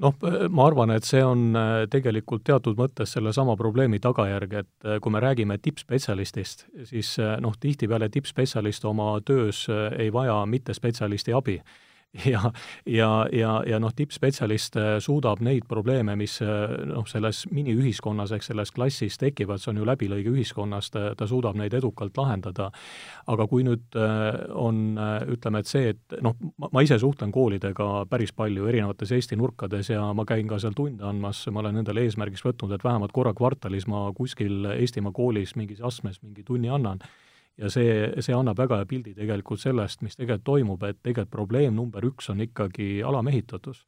noh, 0.02 0.16
ma 0.50 0.64
arvan, 0.66 0.90
et 0.90 1.06
see 1.06 1.20
on 1.22 1.52
äh, 1.54 1.70
tegelikult 1.92 2.42
teatud 2.48 2.78
mõttes 2.80 3.12
sellesama 3.14 3.54
probleemi 3.60 4.00
tagajärg, 4.02 4.56
et 4.62 4.90
kui 5.04 5.12
me 5.14 5.20
räägime 5.22 5.58
tippspetsialistist, 5.62 6.66
siis 6.88 7.14
noh, 7.44 7.54
tihtipeale 7.60 8.08
tippspetsialist 8.10 8.88
oma 8.88 9.14
töös 9.26 9.66
ei 9.70 10.10
vaja 10.12 10.40
mittespetsialisti 10.48 11.36
abi 11.36 11.60
ja, 12.32 12.52
ja, 12.86 13.26
ja, 13.32 13.52
ja 13.66 13.78
noh, 13.80 13.92
tippspetsialist 13.96 14.76
äh, 14.76 14.88
suudab 15.00 15.40
neid 15.40 15.64
probleeme, 15.68 16.12
mis 16.20 16.34
äh, 16.44 16.74
noh, 16.90 17.06
selles 17.08 17.46
miniühiskonnas 17.48 18.34
ehk 18.36 18.44
selles 18.44 18.72
klassis 18.76 19.16
tekivad, 19.20 19.62
see 19.62 19.70
on 19.72 19.80
ju 19.80 19.86
läbilõige 19.88 20.34
ühiskonnast, 20.34 20.98
ta 21.16 21.28
suudab 21.28 21.56
neid 21.56 21.72
edukalt 21.78 22.20
lahendada. 22.20 22.68
aga 23.32 23.46
kui 23.48 23.64
nüüd 23.64 23.96
on, 23.96 24.98
ütleme, 25.32 25.62
et 25.62 25.70
see, 25.70 25.94
et 25.94 26.16
noh, 26.24 26.36
ma 26.72 26.82
ise 26.84 26.98
suhtlen 27.00 27.32
koolidega 27.32 28.04
päris 28.10 28.32
palju 28.36 28.66
erinevates 28.68 29.12
Eesti 29.12 29.38
nurkades 29.40 29.88
ja 29.90 30.04
ma 30.12 30.26
käin 30.28 30.48
ka 30.50 30.58
seal 30.60 30.76
tunde 30.76 31.06
andmas, 31.06 31.46
ma 31.48 31.62
olen 31.62 31.80
endale 31.80 32.04
eesmärgiks 32.04 32.44
võtnud, 32.44 32.74
et 32.74 32.84
vähemalt 32.84 33.12
korra 33.12 33.32
kvartalis 33.32 33.88
ma 33.88 34.10
kuskil 34.16 34.66
Eestimaa 34.76 35.16
koolis 35.16 35.56
mingis 35.56 35.80
astmes 35.80 36.20
mingi 36.22 36.44
tunni 36.44 36.68
annan 36.68 37.00
ja 37.60 37.70
see, 37.70 37.96
see 38.24 38.36
annab 38.36 38.58
väga 38.58 38.80
hea 38.80 38.88
pildi 38.88 39.14
tegelikult 39.16 39.60
sellest, 39.60 40.02
mis 40.04 40.16
tegelikult 40.16 40.46
toimub, 40.46 40.86
et 40.88 41.00
tegelikult 41.02 41.32
probleem 41.32 41.76
number 41.76 42.04
üks 42.08 42.30
on 42.32 42.40
ikkagi 42.44 43.02
alamehitatus. 43.06 43.84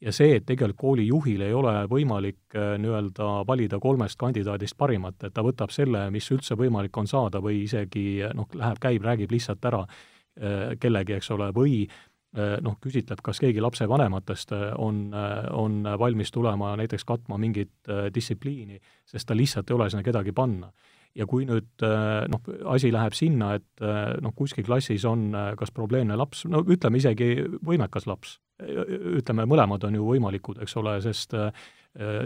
ja 0.00 0.12
see, 0.14 0.36
et 0.36 0.44
tegelikult 0.46 0.78
koolijuhil 0.78 1.40
ei 1.42 1.54
ole 1.54 1.72
võimalik 1.90 2.54
äh, 2.54 2.76
nii-öelda 2.78 3.30
valida 3.46 3.80
kolmest 3.82 4.18
kandidaadist 4.18 4.76
parimat, 4.78 5.24
et 5.24 5.34
ta 5.34 5.42
võtab 5.42 5.74
selle, 5.74 6.04
mis 6.14 6.30
üldse 6.30 6.54
võimalik 6.54 6.96
on 6.96 7.10
saada 7.10 7.40
või 7.42 7.64
isegi 7.64 8.22
noh, 8.34 8.46
läheb, 8.54 8.78
käib, 8.78 9.02
räägib 9.02 9.34
lihtsalt 9.34 9.64
ära 9.64 9.82
äh, 9.82 10.76
kellegi, 10.78 11.16
eks 11.18 11.32
ole, 11.34 11.50
või 11.56 11.80
äh, 11.88 12.54
noh, 12.62 12.76
küsitleb, 12.78 13.24
kas 13.26 13.42
keegi 13.42 13.64
lapsevanematest 13.64 14.54
on, 14.78 15.08
on 15.50 15.82
valmis 15.98 16.30
tulema 16.30 16.76
näiteks 16.78 17.04
katma 17.04 17.38
mingit 17.38 17.90
distsipliini, 18.14 18.78
sest 19.04 19.26
ta 19.26 19.34
lihtsalt 19.34 19.70
ei 19.70 19.80
ole 19.80 19.90
sinna 19.90 20.06
kedagi 20.06 20.32
panna 20.32 20.70
ja 21.18 21.26
kui 21.26 21.46
nüüd 21.48 21.84
äh, 21.86 22.26
noh, 22.30 22.42
asi 22.74 22.92
läheb 22.94 23.16
sinna, 23.18 23.54
et 23.58 23.82
äh, 23.82 24.14
noh, 24.22 24.34
kuskil 24.36 24.66
klassis 24.66 25.06
on 25.08 25.28
äh, 25.34 25.50
kas 25.58 25.72
probleemne 25.74 26.16
laps, 26.18 26.44
no 26.50 26.62
ütleme 26.62 27.00
isegi 27.00 27.32
võimekas 27.66 28.06
laps, 28.08 28.38
ütleme, 28.58 29.46
mõlemad 29.46 29.84
on 29.86 29.98
ju 29.98 30.06
võimalikud, 30.06 30.62
eks 30.64 30.72
ole, 30.80 30.96
sest 31.04 31.36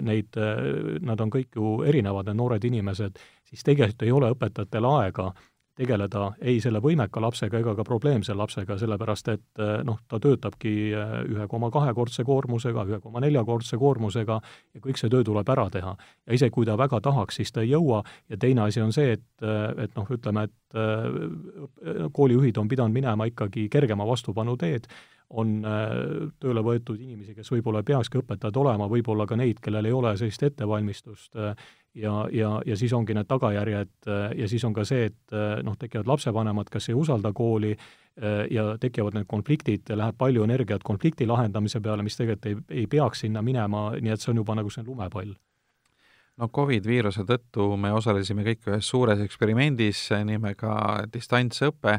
neid, 0.05 0.37
nad 1.05 1.21
on 1.21 1.31
kõik 1.33 1.59
ju 1.59 1.75
erinevad, 1.85 2.27
need 2.29 2.39
noored 2.41 2.65
inimesed, 2.65 3.21
siis 3.49 3.65
tegelikult 3.65 4.05
ei 4.05 4.15
ole 4.17 4.31
õpetajatel 4.33 4.89
aega 4.89 5.27
äh, 5.29 5.52
tegeleda 5.79 6.33
ei 6.41 6.61
selle 6.61 6.81
võimeka 6.85 7.21
lapsega 7.23 7.61
ega 7.63 7.75
ka 7.79 7.85
probleemse 7.87 8.35
lapsega, 8.37 8.77
sellepärast 8.81 9.31
et 9.33 9.63
eh, 9.63 9.75
noh, 9.87 9.99
ta 10.09 10.21
töötabki 10.23 10.75
eh, 10.93 11.15
ühe 11.33 11.47
koma 11.49 11.71
kahekordse 11.73 12.25
koormusega, 12.29 12.85
ühe 12.91 13.01
koma 13.01 13.23
neljakordse 13.25 13.79
koormusega 13.81 14.39
ja 14.75 14.83
kõik 14.85 15.01
see 15.01 15.13
töö 15.13 15.25
tuleb 15.27 15.49
ära 15.55 15.69
teha. 15.73 15.95
ja 16.27 16.35
isegi 16.37 16.53
kui 16.53 16.69
ta 16.69 16.77
väga 16.79 17.01
tahaks, 17.01 17.41
siis 17.41 17.53
ta 17.53 17.65
ei 17.65 17.73
jõua 17.73 18.03
ja 18.29 18.37
teine 18.37 18.67
asi 18.67 18.83
on 18.85 18.93
see, 18.93 19.17
et, 19.17 19.29
eh, 19.43 19.85
et 19.87 19.97
noh, 19.97 20.09
ütleme, 20.11 20.49
et 20.49 20.59
koolijuhid 22.17 22.57
on 22.57 22.69
pidanud 22.69 22.95
minema 22.95 23.27
ikkagi 23.29 23.67
kergema 23.69 24.07
vastupanu 24.09 24.55
teed, 24.57 24.87
on 25.33 25.53
tööle 26.41 26.63
võetud 26.65 27.01
inimesi, 27.01 27.35
kes 27.35 27.49
võib-olla 27.53 27.81
ei 27.81 27.89
peakski 27.89 28.21
õpetajad 28.21 28.59
olema, 28.61 28.89
võib-olla 28.91 29.27
ka 29.29 29.37
neid, 29.41 29.61
kellel 29.65 29.89
ei 29.89 29.95
ole 29.97 30.13
sellist 30.21 30.43
ettevalmistust 30.45 31.39
ja, 31.39 32.13
ja, 32.33 32.51
ja 32.67 32.77
siis 32.77 32.93
ongi 32.93 33.17
need 33.17 33.29
tagajärjed 33.31 34.11
ja 34.37 34.49
siis 34.49 34.65
on 34.69 34.75
ka 34.77 34.85
see, 34.89 35.09
et 35.09 35.37
noh, 35.65 35.77
tekivad 35.79 36.11
lapsevanemad, 36.11 36.69
kes 36.73 36.91
ei 36.93 36.99
usalda 36.99 37.33
kooli 37.33 37.73
ja 38.53 38.67
tekivad 38.81 39.17
need 39.17 39.29
konfliktid, 39.29 39.89
läheb 39.97 40.19
palju 40.21 40.45
energiat 40.45 40.85
konflikti 40.85 41.27
lahendamise 41.27 41.81
peale, 41.81 42.05
mis 42.05 42.19
tegelikult 42.19 42.51
ei, 42.51 42.83
ei 42.83 42.87
peaks 42.87 43.25
sinna 43.25 43.43
minema, 43.43 43.91
nii 43.97 44.13
et 44.13 44.21
see 44.21 44.35
on 44.35 44.43
juba 44.43 44.59
nagu 44.59 44.71
selline 44.71 44.93
lumepall. 44.93 45.33
No 46.41 46.49
Covid 46.49 46.87
viiruse 46.89 47.27
tõttu 47.29 47.75
me 47.77 47.93
osalesime 47.93 48.45
kõik 48.47 48.69
ühes 48.71 48.89
suures 48.89 49.21
eksperimendis 49.21 50.07
nimega 50.25 50.75
distantsõpe 51.13 51.99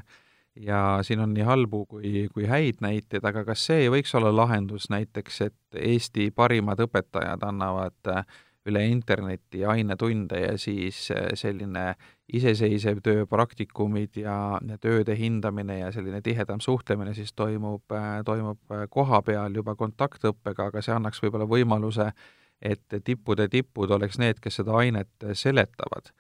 ja 0.56 1.00
siin 1.02 1.20
on 1.20 1.34
nii 1.34 1.44
halbu 1.44 1.86
kui, 1.86 2.28
kui 2.34 2.48
häid 2.48 2.82
näiteid, 2.82 3.26
aga 3.26 3.44
kas 3.46 3.66
see 3.68 3.86
ei 3.86 3.92
võiks 3.94 4.14
olla 4.18 4.34
lahendus 4.36 4.90
näiteks, 4.94 5.42
et 5.48 5.78
Eesti 5.78 6.30
parimad 6.36 6.82
õpetajad 6.84 7.46
annavad 7.48 8.12
äh, 8.12 8.26
üle 8.70 8.84
interneti 8.88 9.66
ainetunde 9.66 10.40
ja 10.40 10.58
siis 10.58 11.08
äh, 11.12 11.32
selline 11.40 11.94
iseseisev 12.34 13.02
töö, 13.04 13.26
praktikumid 13.30 14.22
ja, 14.22 14.60
tööde 14.82 15.18
hindamine 15.18 15.80
ja 15.80 15.92
selline 15.92 16.22
tihedam 16.22 16.62
suhtlemine 16.64 17.14
siis 17.18 17.34
toimub, 17.34 17.84
äh, 17.92 18.22
toimub 18.26 18.78
koha 18.90 19.22
peal 19.26 19.58
juba 19.58 19.76
kontaktõppega, 19.76 20.70
aga 20.70 20.86
see 20.86 20.96
annaks 20.96 21.24
võib-olla 21.24 21.50
võimaluse, 21.50 22.12
et 22.62 23.02
tippude 23.04 23.50
tipud 23.52 23.92
oleks 23.92 24.22
need, 24.22 24.40
kes 24.40 24.62
seda 24.62 24.78
ainet 24.80 25.32
seletavad. 25.34 26.14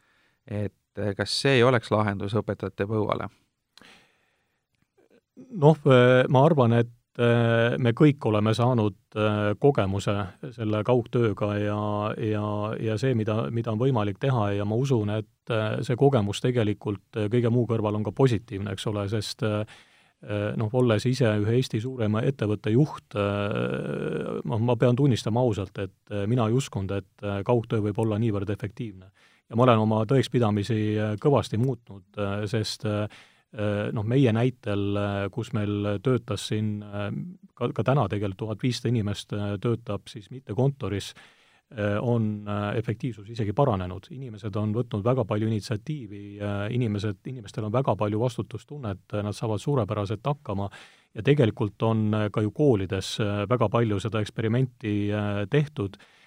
et 0.48 0.74
kas 1.18 1.42
see 1.42 1.56
ei 1.56 1.64
oleks 1.64 1.92
lahendus 1.92 2.36
õpetajate 2.36 2.86
põuale? 2.86 3.30
Noh, 5.36 5.80
ma 6.30 6.46
arvan, 6.46 6.74
et 6.78 6.92
Äh, 7.14 7.76
me 7.78 7.92
kõik 7.94 8.26
oleme 8.26 8.56
saanud 8.58 8.96
äh, 9.22 9.52
kogemuse 9.62 10.16
selle 10.56 10.80
kaugtööga 10.82 11.52
ja, 11.62 11.82
ja, 12.18 12.46
ja 12.82 12.96
see, 12.98 13.14
mida, 13.14 13.36
mida 13.54 13.70
on 13.70 13.78
võimalik 13.78 14.18
teha 14.18 14.48
ja 14.58 14.66
ma 14.66 14.80
usun, 14.82 15.12
et 15.20 15.54
see 15.86 15.98
kogemus 16.00 16.42
tegelikult 16.42 17.20
kõige 17.30 17.52
muu 17.54 17.68
kõrval 17.70 18.00
on 18.00 18.06
ka 18.08 18.14
positiivne, 18.18 18.74
eks 18.74 18.88
ole, 18.90 19.04
sest 19.12 19.44
noh, 19.44 20.70
olles 20.80 21.04
ise 21.06 21.28
ühe 21.42 21.58
Eesti 21.58 21.82
suurema 21.84 22.22
ettevõtte 22.24 22.72
juht, 22.72 23.18
noh, 23.20 24.62
ma 24.64 24.78
pean 24.80 24.96
tunnistama 24.96 25.44
ausalt, 25.44 25.82
et 25.84 26.16
mina 26.32 26.48
ei 26.48 26.56
uskunud, 26.56 26.96
et 26.96 27.28
kaugtöö 27.44 27.84
võib 27.90 28.00
olla 28.06 28.16
niivõrd 28.24 28.56
efektiivne. 28.56 29.12
ja 29.52 29.60
ma 29.60 29.68
olen 29.68 29.84
oma 29.84 30.00
tõekspidamisi 30.08 30.80
kõvasti 31.20 31.60
muutnud, 31.60 32.24
sest 32.48 32.88
Äh, 32.88 33.10
noh, 33.94 34.06
meie 34.08 34.34
näitel, 34.34 34.84
äh, 34.98 35.14
kus 35.34 35.54
meil 35.54 36.00
töötas 36.04 36.48
siin 36.50 36.76
äh, 36.84 37.08
ka, 37.54 37.70
ka 37.76 37.86
täna 37.86 38.08
tegelikult 38.10 38.44
tuhat 38.44 38.66
viissada 38.66 38.90
inimest 38.90 39.36
töötab 39.62 40.10
siis 40.10 40.30
mitte 40.34 40.56
kontoris, 40.58 41.14
on 42.06 42.46
efektiivsus 42.78 43.32
isegi 43.34 43.50
paranenud, 43.58 44.06
inimesed 44.14 44.54
on 44.62 44.76
võtnud 44.76 45.02
väga 45.02 45.24
palju 45.26 45.48
initsiatiivi, 45.50 46.20
inimesed, 46.76 47.18
inimestel 47.32 47.66
on 47.66 47.74
väga 47.74 47.96
palju 47.98 48.20
vastutustunnet, 48.22 49.16
nad 49.16 49.34
saavad 49.34 49.64
suurepäraselt 49.64 50.22
hakkama 50.30 50.68
ja 51.18 51.24
tegelikult 51.26 51.82
on 51.88 52.30
ka 52.36 52.44
ju 52.46 52.52
koolides 52.54 53.16
väga 53.50 53.72
palju 53.74 53.98
seda 54.04 54.22
eksperimenti 54.22 54.94
tehtud. 55.50 55.98
Äh, 55.98 56.23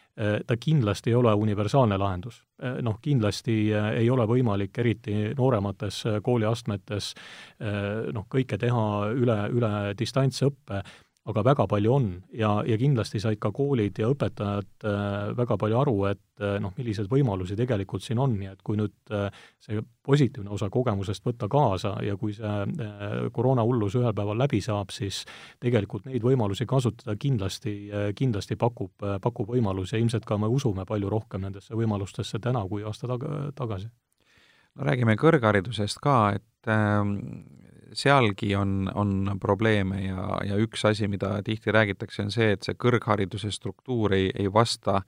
ta 0.47 0.57
kindlasti 0.57 1.11
ei 1.11 1.15
ole 1.15 1.35
universaalne 1.35 1.99
lahendus. 2.01 2.43
Äh, 2.63 2.79
noh, 2.83 2.97
kindlasti 3.03 3.57
äh, 3.77 3.91
ei 4.01 4.11
ole 4.11 4.25
võimalik, 4.29 4.79
eriti 4.81 5.35
nooremates 5.37 6.03
kooliastmetes, 6.25 7.13
noh, 8.17 8.25
kõike 8.33 8.57
teha 8.61 8.85
üle, 9.13 9.37
üle 9.53 9.73
distantsõppe, 9.99 10.81
aga 11.27 11.43
väga 11.43 11.67
palju 11.71 11.93
on 11.93 12.07
ja, 12.35 12.51
ja 12.67 12.77
kindlasti 12.79 13.21
said 13.23 13.41
ka 13.43 13.51
koolid 13.55 13.99
ja 13.99 14.11
õpetajad 14.13 14.87
äh, 14.87 15.33
väga 15.39 15.57
palju 15.59 15.79
aru, 15.81 15.97
et 16.11 16.45
äh, 16.45 16.57
noh, 16.63 16.75
milliseid 16.79 17.11
võimalusi 17.11 17.57
tegelikult 17.59 18.05
siin 18.05 18.21
on, 18.23 18.37
nii 18.39 18.53
et 18.53 18.63
kui 18.67 18.79
nüüd 18.79 18.95
äh, 19.15 19.27
see 19.63 19.83
positiivne 20.07 20.53
osa 20.55 20.69
kogemusest 20.71 21.27
võtta 21.27 21.49
kaasa 21.51 21.97
ja 22.07 22.15
kui 22.21 22.37
see 22.37 22.47
äh, 22.47 23.17
koroonahullus 23.35 23.99
ühel 23.99 24.15
päeval 24.15 24.39
läbi 24.45 24.63
saab, 24.65 24.95
siis 24.95 25.25
tegelikult 25.63 26.07
neid 26.07 26.23
võimalusi 26.23 26.67
kasutada 26.69 27.17
kindlasti 27.19 27.75
kindlasti 28.17 28.57
pakub 28.61 29.07
pakub 29.23 29.51
võimalusi 29.51 29.97
ja 29.97 30.03
ilmselt 30.03 30.27
ka 30.29 30.39
me 30.39 30.51
usume 30.53 30.87
palju 30.87 31.11
rohkem 31.11 31.43
nendesse 31.43 31.75
võimalustesse 31.75 32.39
täna 32.43 32.63
kui 32.71 32.87
aasta 32.87 33.11
taga, 33.11 33.51
tagasi. 33.59 33.91
no 34.77 34.87
räägime 34.87 35.17
kõrgharidusest 35.19 35.99
ka, 36.03 36.37
et 36.39 36.71
äh, 36.71 37.03
sealgi 37.93 38.55
on, 38.57 38.91
on 38.95 39.37
probleeme 39.41 40.01
ja, 40.05 40.39
ja 40.45 40.57
üks 40.61 40.85
asi, 40.89 41.09
mida 41.09 41.37
tihti 41.45 41.73
räägitakse, 41.75 42.25
on 42.27 42.33
see, 42.35 42.53
et 42.57 42.67
see 42.67 42.77
kõrghariduse 42.79 43.53
struktuur 43.55 44.15
ei, 44.17 44.31
ei 44.35 44.51
vasta 44.53 45.03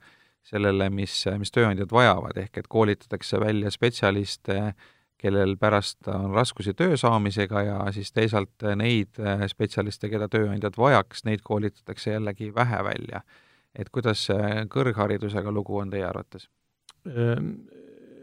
sellele, 0.49 0.89
mis, 0.93 1.13
mis 1.39 1.51
tööandjad 1.53 1.91
vajavad, 1.93 2.37
ehk 2.39 2.61
et 2.61 2.69
koolitatakse 2.71 3.39
välja 3.41 3.71
spetsialiste, 3.73 4.59
kellel 5.19 5.57
pärast 5.59 6.07
on 6.07 6.31
raskusi 6.31 6.73
töö 6.73 6.95
saamisega 6.97 7.63
ja 7.67 7.79
siis 7.91 8.13
teisalt 8.15 8.63
neid 8.79 9.19
spetsialiste, 9.51 10.09
keda 10.09 10.29
tööandjad 10.31 10.79
vajaks, 10.79 11.25
neid 11.27 11.43
koolitatakse 11.43 12.15
jällegi 12.15 12.53
vähe 12.55 12.83
välja. 12.83 13.21
et 13.75 13.89
kuidas 13.93 14.23
kõrgharidusega 14.73 15.51
lugu 15.53 15.77
on 15.77 15.91
teie 15.91 16.05
arvates? 16.07 16.47
Ehm, 17.05 17.51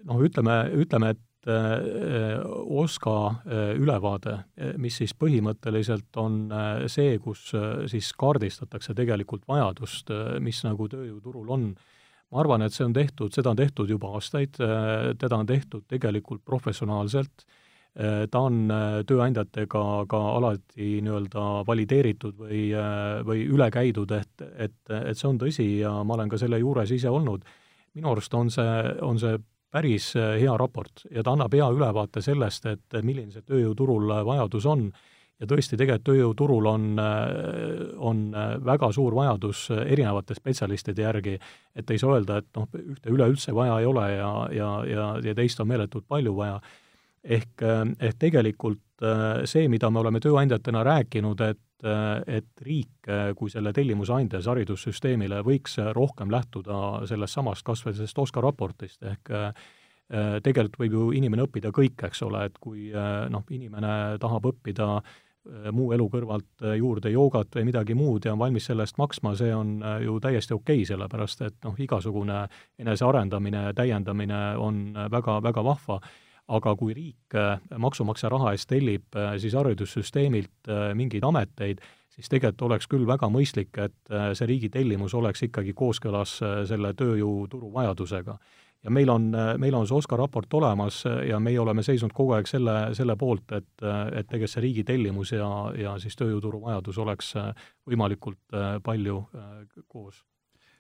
noh, 0.05 0.19
ütleme, 0.27 0.57
ütleme, 0.75 1.13
et 1.15 1.21
OSKA 1.47 3.19
äh, 3.27 3.75
ülevaade, 3.79 4.33
äh, 4.59 4.73
mis 4.83 4.97
siis 4.99 5.13
põhimõtteliselt 5.15 6.17
on 6.19 6.49
see, 6.91 7.19
kus 7.23 7.53
siis 7.91 8.09
kaardistatakse 8.19 8.95
tegelikult 8.99 9.47
vajadust, 9.49 10.11
mis 10.43 10.63
nagu 10.67 10.89
tööjõuturul 10.91 11.53
on. 11.55 11.69
ma 12.35 12.41
arvan, 12.43 12.63
et 12.67 12.75
see 12.75 12.83
on 12.83 12.93
tehtud, 12.93 13.31
seda 13.31 13.53
on 13.53 13.57
tehtud 13.57 13.91
juba 13.91 14.09
aastaid, 14.19 14.59
teda 15.19 15.37
on 15.37 15.47
tehtud 15.47 15.85
tegelikult 15.87 16.43
professionaalselt, 16.45 17.45
ta 17.95 18.41
on 18.43 18.67
tööandjatega 19.07 19.83
ka 20.11 20.23
alati 20.35 20.99
nii-öelda 21.07 21.45
valideeritud 21.69 22.35
või, 22.43 22.65
või 23.25 23.47
üle 23.47 23.71
käidud, 23.71 24.11
et, 24.11 24.43
et, 24.59 24.75
et 24.91 25.15
see 25.17 25.29
on 25.31 25.39
tõsi 25.39 25.69
ja 25.79 25.95
ma 26.03 26.19
olen 26.19 26.29
ka 26.35 26.43
selle 26.43 26.59
juures 26.59 26.91
ise 26.91 27.09
olnud. 27.09 27.47
minu 27.95 28.11
arust 28.11 28.35
on 28.35 28.51
see, 28.51 28.75
on 29.07 29.23
see 29.23 29.39
päris 29.73 30.13
hea 30.15 30.57
raport 30.57 31.05
ja 31.11 31.23
ta 31.23 31.35
annab 31.35 31.55
hea 31.55 31.67
ülevaate 31.75 32.23
sellest, 32.25 32.67
et 32.67 32.99
milline 33.03 33.35
see 33.35 33.45
tööjõuturul 33.45 34.13
vajadus 34.27 34.67
on 34.67 34.89
ja 35.41 35.49
tõesti, 35.49 35.77
tegelikult 35.77 36.07
tööjõuturul 36.07 36.69
on, 36.71 36.87
on 37.99 38.23
väga 38.65 38.89
suur 38.95 39.15
vajadus 39.17 39.67
erinevate 39.77 40.37
spetsialistide 40.39 41.05
järgi, 41.05 41.37
et 41.77 41.91
ei 41.93 42.01
saa 42.01 42.17
öelda, 42.17 42.41
et 42.41 42.49
noh, 42.57 42.69
ühte 42.81 43.13
üleüldse 43.13 43.55
vaja 43.57 43.79
ei 43.83 43.89
ole 43.91 44.07
ja, 44.15 44.33
ja, 44.57 44.71
ja, 44.89 45.07
ja 45.25 45.37
teist 45.37 45.61
on 45.61 45.69
meeletult 45.69 46.09
palju 46.09 46.35
vaja. 46.37 46.61
ehk, 47.25 47.63
ehk 48.01 48.19
tegelikult 48.19 49.07
see, 49.45 49.69
mida 49.69 49.91
me 49.91 50.01
oleme 50.01 50.21
tööandjatena 50.25 50.85
rääkinud, 50.87 51.41
et 51.41 51.66
et 51.85 52.63
riik 52.65 53.11
kui 53.37 53.51
selle 53.53 53.73
tellimuse 53.77 54.15
andjas 54.17 54.47
haridussüsteemile 54.49 55.43
võiks 55.45 55.77
rohkem 55.93 56.31
lähtuda 56.33 57.07
sellest 57.11 57.37
samast 57.37 57.67
kas 57.67 57.85
või 57.85 57.97
sellest 57.99 58.19
OSKA 58.19 58.45
raportist, 58.45 59.03
ehk 59.05 59.33
tegelikult 60.47 60.81
võib 60.81 60.97
ju 60.97 61.07
inimene 61.19 61.45
õppida 61.45 61.73
kõik, 61.75 62.07
eks 62.09 62.23
ole, 62.23 62.45
et 62.47 62.59
kui 62.63 62.89
noh, 62.95 63.45
inimene 63.51 64.17
tahab 64.23 64.47
õppida 64.53 65.01
muu 65.75 65.93
elu 65.95 66.07
kõrvalt 66.11 66.65
juurde 66.79 67.11
joogat 67.13 67.59
või 67.59 67.69
midagi 67.69 67.95
muud 67.95 68.27
ja 68.27 68.35
on 68.35 68.41
valmis 68.41 68.67
selle 68.67 68.87
eest 68.87 68.99
maksma, 68.99 69.35
see 69.39 69.53
on 69.55 69.79
ju 70.03 70.19
täiesti 70.23 70.55
okei 70.55 70.81
okay,, 70.81 70.89
sellepärast 70.89 71.43
et 71.47 71.59
noh, 71.65 71.77
igasugune 71.79 72.45
enesearendamine, 72.83 73.69
täiendamine 73.77 74.41
on 74.63 74.81
väga, 75.13 75.39
väga 75.43 75.65
vahva, 75.65 76.01
aga 76.49 76.75
kui 76.79 76.95
riik 76.95 77.37
maksumaksja 77.79 78.31
raha 78.31 78.53
eest 78.55 78.69
tellib 78.71 79.17
siis 79.43 79.55
haridussüsteemilt 79.59 80.71
mingeid 80.95 81.25
ameteid, 81.27 81.81
siis 82.15 82.31
tegelikult 82.31 82.69
oleks 82.69 82.87
küll 82.91 83.07
väga 83.09 83.29
mõistlik, 83.33 83.75
et 83.83 84.15
see 84.39 84.47
riigi 84.47 84.71
tellimus 84.73 85.15
oleks 85.19 85.43
ikkagi 85.49 85.75
kooskõlas 85.75 86.39
selle 86.71 86.93
tööjõuturu 86.95 87.73
vajadusega 87.75 88.39
ja 88.87 88.91
meil 88.91 89.11
on, 89.11 89.33
meil 89.59 89.75
on 89.75 89.87
see 89.89 89.97
OSKA 89.97 90.19
raport 90.21 90.55
olemas 90.55 91.03
ja 91.27 91.41
meie 91.43 91.59
oleme 91.61 91.83
seisnud 91.83 92.15
kogu 92.15 92.37
aeg 92.37 92.47
selle, 92.51 92.77
selle 92.95 93.17
poolt, 93.19 93.51
et, 93.59 93.73
et 93.83 94.29
tegelikult 94.31 94.55
see 94.55 94.65
riigi 94.69 94.87
tellimus 94.87 95.35
ja, 95.35 95.51
ja 95.75 95.97
siis 96.03 96.17
tööjõuturu 96.19 96.63
vajadus 96.69 97.03
oleks 97.03 97.35
võimalikult 97.89 98.59
palju 98.87 99.23
koos. 99.89 100.23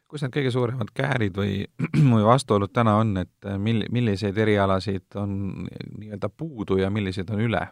Kus 0.07 0.23
need 0.23 0.35
kõige 0.37 0.53
suuremad 0.55 0.93
käärid 0.95 1.37
või, 1.37 1.65
või 2.15 2.23
vastuolud 2.27 2.73
täna 2.73 2.99
on, 3.03 3.17
et 3.25 3.51
mil-, 3.59 3.87
milliseid 3.93 4.39
erialasid 4.39 5.19
on 5.19 5.67
nii-öelda 5.67 6.31
puudu 6.31 6.81
ja 6.83 6.91
milliseid 6.91 7.31
on 7.35 7.43
üle? 7.49 7.67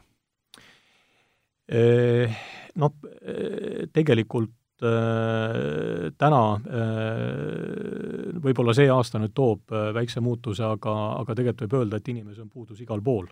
Noh, 2.75 2.93
tegelikult 3.95 4.53
Äh, 4.85 6.11
täna 6.19 6.41
äh, 6.59 8.41
võib-olla 8.43 8.75
see 8.75 8.89
aasta 8.91 9.21
nüüd 9.23 9.31
toob 9.31 9.71
äh, 9.71 9.93
väikse 9.95 10.19
muutuse, 10.21 10.65
aga, 10.67 10.95
aga 11.21 11.37
tegelikult 11.39 11.63
võib 11.63 11.77
öelda, 11.79 12.01
et 12.01 12.11
inimesi 12.11 12.43
on 12.43 12.51
puudus 12.51 12.81
igal 12.83 13.03
pool. 13.05 13.29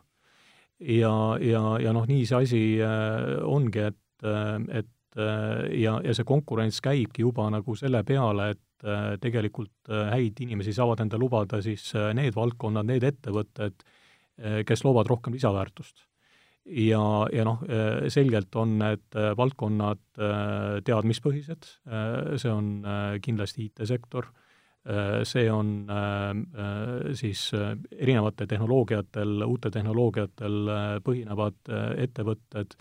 ja, 0.78 1.12
ja, 1.42 1.62
ja 1.82 1.92
noh, 1.94 2.06
nii 2.06 2.22
see 2.26 2.38
asi 2.38 2.60
ongi, 3.46 3.84
et, 3.90 4.24
et 4.70 5.18
ja, 5.78 5.98
ja 6.02 6.14
see 6.14 6.26
konkurents 6.26 6.80
käibki 6.82 7.22
juba 7.22 7.48
nagu 7.50 7.76
selle 7.78 8.00
peale, 8.06 8.48
et 8.54 8.62
tegelikult 9.22 9.90
häid 10.10 10.40
inimesi 10.42 10.72
saavad 10.74 11.04
endale 11.04 11.22
lubada 11.22 11.60
siis 11.62 11.84
need 12.18 12.34
valdkonnad, 12.34 12.88
need 12.88 13.04
ettevõtted, 13.06 13.84
kes 14.66 14.82
loovad 14.82 15.06
rohkem 15.10 15.36
lisaväärtust. 15.36 16.02
Ja, 16.62 17.02
ja 17.34 17.42
noh, 17.46 17.62
selgelt 18.12 18.54
on 18.54 18.76
need 18.78 19.16
äh, 19.18 19.32
valdkonnad 19.38 20.02
äh, 20.14 20.76
teadmispõhised, 20.86 21.66
äh, 21.90 22.36
see 22.38 22.52
on 22.52 22.86
kindlasti 23.22 23.66
IT-sektor, 23.66 24.30
see 25.22 25.44
on 25.46 25.68
siis 27.14 27.42
erinevate 27.54 28.48
tehnoloogiatel, 28.50 29.44
uute 29.46 29.70
tehnoloogiatel 29.70 30.56
põhinevad 31.06 31.70
ettevõtted, 32.02 32.74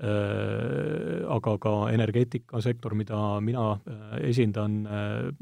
aga 0.00 1.52
ka 1.60 1.72
energeetikasektor, 1.92 2.94
mida 2.96 3.18
mina 3.44 3.74
esindan, 4.24 4.78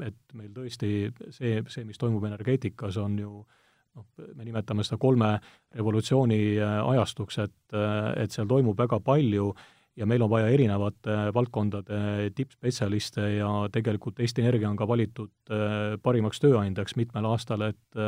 et 0.03 0.33
meil 0.35 0.49
tõesti 0.51 0.89
see, 1.31 1.61
see, 1.71 1.85
mis 1.87 2.01
toimub 2.01 2.25
energeetikas, 2.27 2.97
on 2.99 3.15
ju 3.21 3.31
äh, 3.39 3.59
noh, 3.99 4.05
me 4.35 4.47
nimetame 4.47 4.85
seda 4.85 4.99
kolme 5.01 5.33
revolutsiooni 5.75 6.39
äh, 6.57 6.77
ajastuks, 6.93 7.39
et, 7.45 7.57
äh, 7.75 8.23
et 8.23 8.35
seal 8.35 8.49
toimub 8.49 8.77
väga 8.79 8.99
palju 9.03 9.51
ja 9.99 10.07
meil 10.07 10.23
on 10.23 10.31
vaja 10.31 10.51
erinevate 10.53 11.15
valdkondade 11.35 12.29
tippspetsialiste 12.35 13.25
ja 13.39 13.49
tegelikult 13.73 14.19
Eesti 14.23 14.45
Energia 14.45 14.69
on 14.69 14.77
ka 14.79 14.87
valitud 14.87 15.53
äh, 15.53 15.97
parimaks 16.03 16.41
tööandjaks 16.43 16.95
mitmel 16.99 17.27
aastal, 17.33 17.69
et 17.71 18.03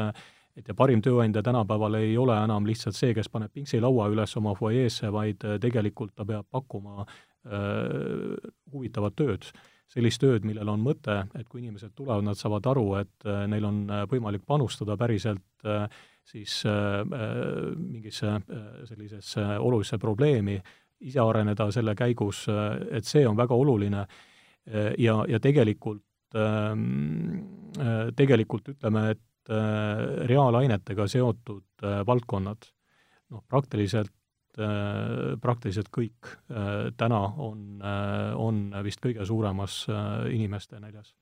et 0.58 0.68
ja 0.68 0.76
parim 0.78 1.02
tööandja 1.02 1.44
tänapäeval 1.44 2.00
ei 2.02 2.16
ole 2.18 2.36
enam 2.44 2.66
lihtsalt 2.68 2.98
see, 2.98 3.14
kes 3.18 3.30
paneb 3.30 3.54
pingsilaua 3.54 4.10
üles 4.12 4.38
oma 4.38 4.56
fuajeesse, 4.58 5.12
vaid 5.12 5.44
tegelikult 5.64 6.16
ta 6.16 6.26
peab 6.28 6.48
pakkuma 6.52 7.06
äh, 7.06 8.36
huvitavat 8.74 9.16
tööd. 9.16 9.52
Sellist 9.92 10.22
tööd, 10.24 10.46
millel 10.48 10.70
on 10.72 10.80
mõte, 10.80 11.18
et 11.36 11.50
kui 11.52 11.60
inimesed 11.60 11.92
tulevad, 11.98 12.24
nad 12.24 12.40
saavad 12.40 12.68
aru, 12.72 12.86
et 13.02 13.26
äh, 13.28 13.44
neil 13.52 13.66
on 13.68 13.82
äh, 13.92 14.06
võimalik 14.08 14.46
panustada 14.48 14.96
päriselt 15.00 15.68
äh, 15.68 15.84
siis 16.24 16.62
mingisse 16.62 18.30
sellisesse 18.88 19.42
olulisse 19.58 19.98
probleemi, 20.00 20.54
ise 21.02 21.20
areneda 21.20 21.66
selle 21.74 21.96
käigus, 21.98 22.44
et 22.94 23.10
see 23.10 23.26
on 23.28 23.36
väga 23.36 23.58
oluline. 23.58 24.04
Ja, 25.02 25.16
ja 25.28 25.40
tegelikult, 25.42 26.06
ähm, 26.38 27.42
tegelikult 28.16 28.70
ütleme, 28.76 29.08
et 29.16 29.24
reaalainetega 29.50 31.08
seotud 31.10 31.86
valdkonnad, 32.08 32.68
noh, 33.34 33.42
praktiliselt 33.50 34.14
Äh, 34.60 35.40
praktiliselt 35.40 35.88
kõik 35.96 36.28
äh, 36.28 36.92
täna 37.00 37.22
on, 37.40 37.80
äh, 37.80 38.36
on 38.36 38.76
vist 38.84 39.00
kõige 39.00 39.24
suuremas 39.24 39.88
inimeste 40.28 40.76
näljas. 40.80 41.16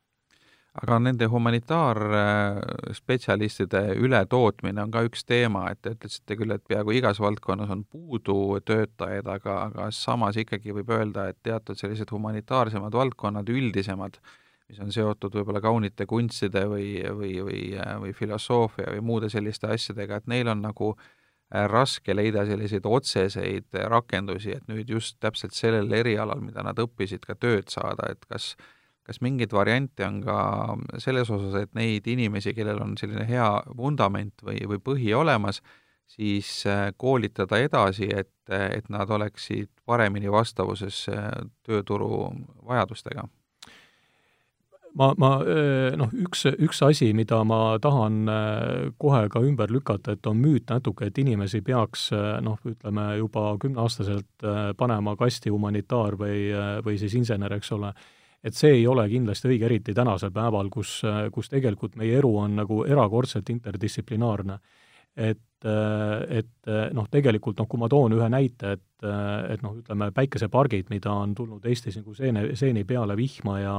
aga 0.82 1.00
nende 1.00 1.26
humanitaarspetsialistide 1.30 3.94
ületootmine 4.02 4.82
on 4.82 4.92
ka 4.92 5.02
üks 5.06 5.26
teema, 5.26 5.70
et 5.70 5.82
te 5.82 5.90
ütlesite 5.94 6.36
küll, 6.40 6.52
et 6.56 6.64
peaaegu 6.66 6.92
igas 6.98 7.20
valdkonnas 7.20 7.70
on 7.70 7.84
puudu 7.86 8.60
töötajaid, 8.66 9.28
aga, 9.28 9.64
aga 9.68 9.92
samas 9.92 10.36
ikkagi 10.38 10.72
võib 10.74 10.90
öelda, 10.90 11.28
et 11.30 11.38
teatud 11.44 11.78
sellised 11.78 12.10
humanitaarsemad 12.10 12.94
valdkonnad, 12.94 13.50
üldisemad, 13.50 14.20
mis 14.70 14.80
on 14.84 14.92
seotud 14.94 15.34
võib-olla 15.34 15.62
kaunite 15.64 16.06
kunstide 16.10 16.66
või, 16.70 17.00
või, 17.16 17.36
või, 17.46 17.62
või 18.04 18.14
filosoofia 18.14 18.92
või 18.94 19.06
muude 19.12 19.30
selliste 19.34 19.72
asjadega, 19.74 20.20
et 20.20 20.30
neil 20.30 20.52
on 20.52 20.62
nagu 20.62 20.92
äh, 20.96 21.66
raske 21.72 22.16
leida 22.16 22.46
selliseid 22.46 22.86
otseseid 22.86 23.80
rakendusi, 23.90 24.54
et 24.58 24.68
nüüd 24.70 24.90
just 24.94 25.18
täpselt 25.20 25.58
sellel 25.58 25.92
erialal, 25.98 26.44
mida 26.46 26.66
nad 26.66 26.80
õppisid, 26.80 27.26
ka 27.26 27.38
tööd 27.40 27.74
saada, 27.74 28.12
et 28.14 28.30
kas 28.30 28.54
kas 29.10 29.24
mingeid 29.26 29.54
variante 29.56 30.06
on 30.06 30.20
ka 30.22 30.40
selles 31.02 31.32
osas, 31.34 31.56
et 31.64 31.72
neid 31.74 32.06
inimesi, 32.06 32.54
kellel 32.54 32.78
on 32.84 32.92
selline 33.00 33.26
hea 33.26 33.48
vundament 33.78 34.44
või, 34.46 34.60
või 34.70 34.78
põhi 34.86 35.16
olemas, 35.18 35.64
siis 36.10 36.52
äh, 36.70 36.92
koolitada 36.98 37.58
edasi, 37.62 38.12
et, 38.14 38.32
et 38.50 38.86
nad 38.94 39.10
oleksid 39.10 39.72
paremini 39.90 40.30
vastavuses 40.30 41.08
äh, 41.10 41.26
tööturu 41.66 42.30
vajadustega 42.70 43.26
ma, 45.00 45.10
ma 45.18 45.32
noh, 46.00 46.12
üks, 46.26 46.46
üks 46.60 46.84
asi, 46.86 47.10
mida 47.18 47.40
ma 47.48 47.80
tahan 47.82 48.22
kohe 49.02 49.24
ka 49.32 49.42
ümber 49.46 49.72
lükata, 49.72 50.18
et 50.18 50.30
on 50.30 50.38
müüt 50.38 50.70
natuke, 50.70 51.10
et 51.10 51.18
inimesi 51.24 51.64
peaks 51.66 52.10
noh, 52.46 52.60
ütleme 52.68 53.10
juba 53.22 53.54
kümneaastaselt 53.62 54.48
panema 54.78 55.16
kasti 55.20 55.54
humanitaar 55.54 56.20
või, 56.20 56.50
või 56.86 57.00
siis 57.02 57.16
insener, 57.20 57.56
eks 57.58 57.72
ole, 57.78 57.94
et 58.44 58.56
see 58.56 58.78
ei 58.78 58.88
ole 58.88 59.08
kindlasti 59.12 59.50
õige, 59.50 59.68
eriti 59.68 59.96
tänasel 59.96 60.32
päeval, 60.36 60.70
kus, 60.72 61.00
kus 61.34 61.52
tegelikult 61.52 61.98
meie 62.00 62.20
elu 62.20 62.32
on 62.44 62.60
nagu 62.62 62.84
erakordselt 62.88 63.50
interdistsiplinaarne. 63.56 64.60
Et, 65.20 65.42
et 65.68 66.70
noh, 66.96 67.08
tegelikult 67.12 67.60
noh, 67.60 67.68
kui 67.68 67.80
ma 67.82 67.90
toon 67.92 68.14
ühe 68.16 68.28
näite, 68.32 68.74
et, 68.78 69.08
et 69.54 69.64
noh, 69.66 69.74
ütleme 69.82 70.08
päikesepargid, 70.16 70.88
mida 70.94 71.12
on 71.12 71.34
tulnud 71.36 71.66
Eestis 71.68 71.98
nagu 72.00 72.16
seene, 72.16 72.46
seeni 72.56 72.86
peale 72.88 73.18
vihma 73.20 73.58
ja 73.60 73.78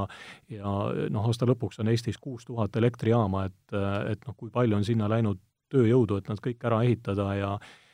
ja 0.53 0.75
noh, 1.09 1.29
aasta 1.31 1.49
lõpuks 1.49 1.81
on 1.81 1.89
Eestis 1.89 2.21
kuus 2.21 2.45
tuhat 2.45 2.77
elektrijaama, 2.77 3.47
et, 3.49 3.79
et 4.13 4.27
noh, 4.29 4.37
kui 4.37 4.53
palju 4.53 4.77
on 4.77 4.85
sinna 4.85 5.09
läinud 5.09 5.41
tööjõudu, 5.73 6.21
et 6.21 6.29
nad 6.29 6.43
kõik 6.45 6.69
ära 6.69 6.83
ehitada 6.85 7.31
ja 7.39 7.55
Äh, 7.55 7.90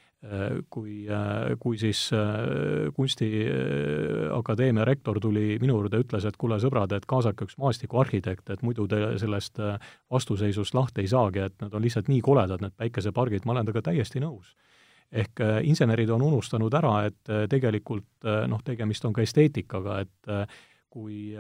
kui, 0.71 1.07
äh, 1.11 1.55
kui 1.61 1.79
siis 1.79 2.11
äh, 2.17 2.89
Kunstiakadeemia 2.97 4.85
rektor 4.89 5.21
tuli 5.21 5.59
minu 5.61 5.77
juurde, 5.77 6.01
ütles, 6.03 6.25
et 6.27 6.39
kuule, 6.41 6.59
sõbrad, 6.63 6.95
et 6.97 7.07
kaasake 7.07 7.47
üks 7.47 7.59
maastikuarhitekt, 7.61 8.49
et 8.51 8.65
muidu 8.67 8.89
te 8.91 9.01
sellest 9.21 9.61
vastuseisust 10.11 10.75
lahti 10.75 11.05
ei 11.05 11.13
saagi, 11.13 11.45
et 11.47 11.61
nad 11.63 11.75
on 11.75 11.85
lihtsalt 11.85 12.09
nii 12.11 12.23
koledad, 12.25 12.65
need 12.65 12.75
päikesepargid, 12.81 13.45
ma 13.45 13.55
olen 13.55 13.69
temaga 13.69 13.91
täiesti 13.91 14.25
nõus. 14.25 14.57
ehk 15.13 15.39
insenerid 15.63 16.11
on 16.11 16.23
unustanud 16.27 16.75
ära, 16.75 17.05
et 17.07 17.29
tegelikult 17.49 18.27
noh, 18.51 18.63
tegemist 18.65 19.05
on 19.07 19.13
ka 19.15 19.23
esteetikaga, 19.23 20.01
et 20.01 20.33
kui, 20.91 21.37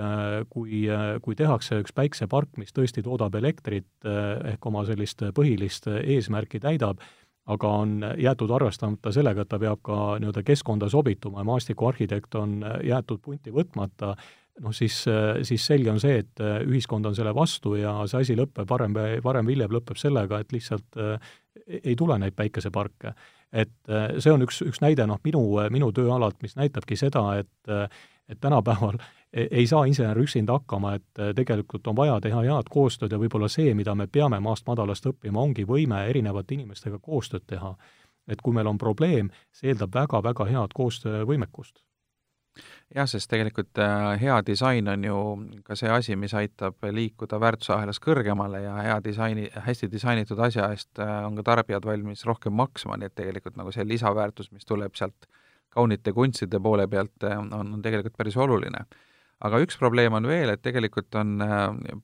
kui, 0.49 0.85
kui 1.23 1.35
tehakse 1.35 1.81
üks 1.83 1.93
päiksepark, 1.93 2.55
mis 2.62 2.71
tõesti 2.73 3.03
toodab 3.03 3.35
elektrit 3.35 4.07
ehk 4.07 4.67
oma 4.71 4.85
sellist 4.87 5.25
põhilist 5.35 5.91
eesmärki 5.91 6.61
täidab, 6.62 7.03
aga 7.47 7.69
on 7.83 8.01
jäetud 8.19 8.51
arvestamata 8.51 9.13
sellega, 9.15 9.45
et 9.45 9.51
ta 9.53 9.59
peab 9.63 9.83
ka 9.87 10.17
nii-öelda 10.23 10.43
keskkonda 10.47 10.89
sobituma 10.91 11.43
ja 11.43 11.49
maastikuarhitekt 11.53 12.35
on 12.41 12.59
jäetud 12.85 13.23
punti 13.23 13.55
võtmata, 13.55 14.15
noh 14.65 14.75
siis, 14.75 15.05
siis 15.47 15.67
selge 15.67 15.93
on 15.93 16.01
see, 16.03 16.19
et 16.25 16.43
ühiskond 16.67 17.07
on 17.07 17.15
selle 17.15 17.35
vastu 17.37 17.77
ja 17.79 17.99
see 18.11 18.25
asi 18.25 18.37
lõpeb, 18.39 18.67
varem, 18.69 18.97
varem 19.25 19.47
või 19.47 19.57
hiljem 19.57 19.77
lõpeb 19.79 20.01
sellega, 20.01 20.41
et 20.43 20.53
lihtsalt 20.57 20.99
ei 21.67 21.95
tule 21.97 22.19
neid 22.19 22.35
päikeseparke. 22.37 23.15
Et 23.57 23.73
see 24.21 24.33
on 24.33 24.45
üks, 24.45 24.61
üks 24.66 24.83
näide 24.85 25.07
noh, 25.09 25.21
minu, 25.25 25.40
minu 25.73 25.92
tööalalt, 25.97 26.37
mis 26.45 26.59
näitabki 26.59 26.99
seda, 27.01 27.29
et 27.40 27.77
et 28.27 28.40
tänapäeval 28.42 28.97
E-, 29.37 29.49
ei 29.51 29.66
saa 29.66 29.85
insener 29.85 30.19
üksinda 30.19 30.53
hakkama, 30.57 30.95
et 30.95 31.23
tegelikult 31.37 31.87
on 31.87 31.97
vaja 31.97 32.16
teha 32.25 32.42
head 32.47 32.71
koostööd 32.73 33.12
ja 33.12 33.21
võib-olla 33.21 33.51
see, 33.53 33.75
mida 33.75 33.95
me 33.95 34.07
peame 34.07 34.40
maast 34.40 34.66
madalast 34.69 35.09
õppima, 35.11 35.42
ongi 35.42 35.66
võime 35.69 36.05
erinevate 36.11 36.57
inimestega 36.57 36.99
koostööd 37.03 37.47
teha. 37.47 37.77
et 38.27 38.40
kui 38.42 38.55
meil 38.55 38.66
on 38.66 38.79
probleem, 38.79 39.29
see 39.55 39.69
eeldab 39.71 39.92
väga-väga 39.95 40.45
head 40.49 40.73
koostöövõimekust 40.75 41.85
jah, 42.95 43.09
sest 43.11 43.31
tegelikult 43.31 43.79
äh, 43.83 44.14
hea 44.21 44.37
disain 44.47 44.88
on 44.88 45.05
ju 45.05 45.16
ka 45.66 45.77
see 45.79 45.90
asi, 45.92 46.16
mis 46.16 46.35
aitab 46.38 46.85
liikuda 46.99 47.40
väärtusahelas 47.42 48.01
kõrgemale 48.03 48.62
ja 48.64 48.77
hea 48.83 48.99
disaini, 49.05 49.49
hästi 49.66 49.90
disainitud 49.92 50.40
asja 50.47 50.71
eest 50.75 51.03
äh, 51.03 51.16
on 51.27 51.37
ka 51.38 51.47
tarbijad 51.51 51.88
valmis 51.88 52.25
rohkem 52.29 52.57
maksma, 52.57 52.99
nii 53.01 53.11
et 53.11 53.16
tegelikult 53.19 53.59
nagu 53.59 53.75
see 53.75 53.87
lisaväärtus, 53.87 54.53
mis 54.53 54.69
tuleb 54.69 54.95
sealt 54.99 55.29
kaunite 55.77 56.12
kunstide 56.16 56.61
poole 56.62 56.87
pealt, 56.88 57.16
äh, 57.25 57.38
on, 57.38 57.53
on 57.77 57.83
tegelikult 57.85 58.16
päris 58.16 58.37
oluline. 58.37 58.87
Aga 59.45 59.59
üks 59.61 59.77
probleem 59.77 60.14
on 60.16 60.25
veel, 60.25 60.49
et 60.49 60.62
tegelikult 60.64 61.12
on 61.21 61.42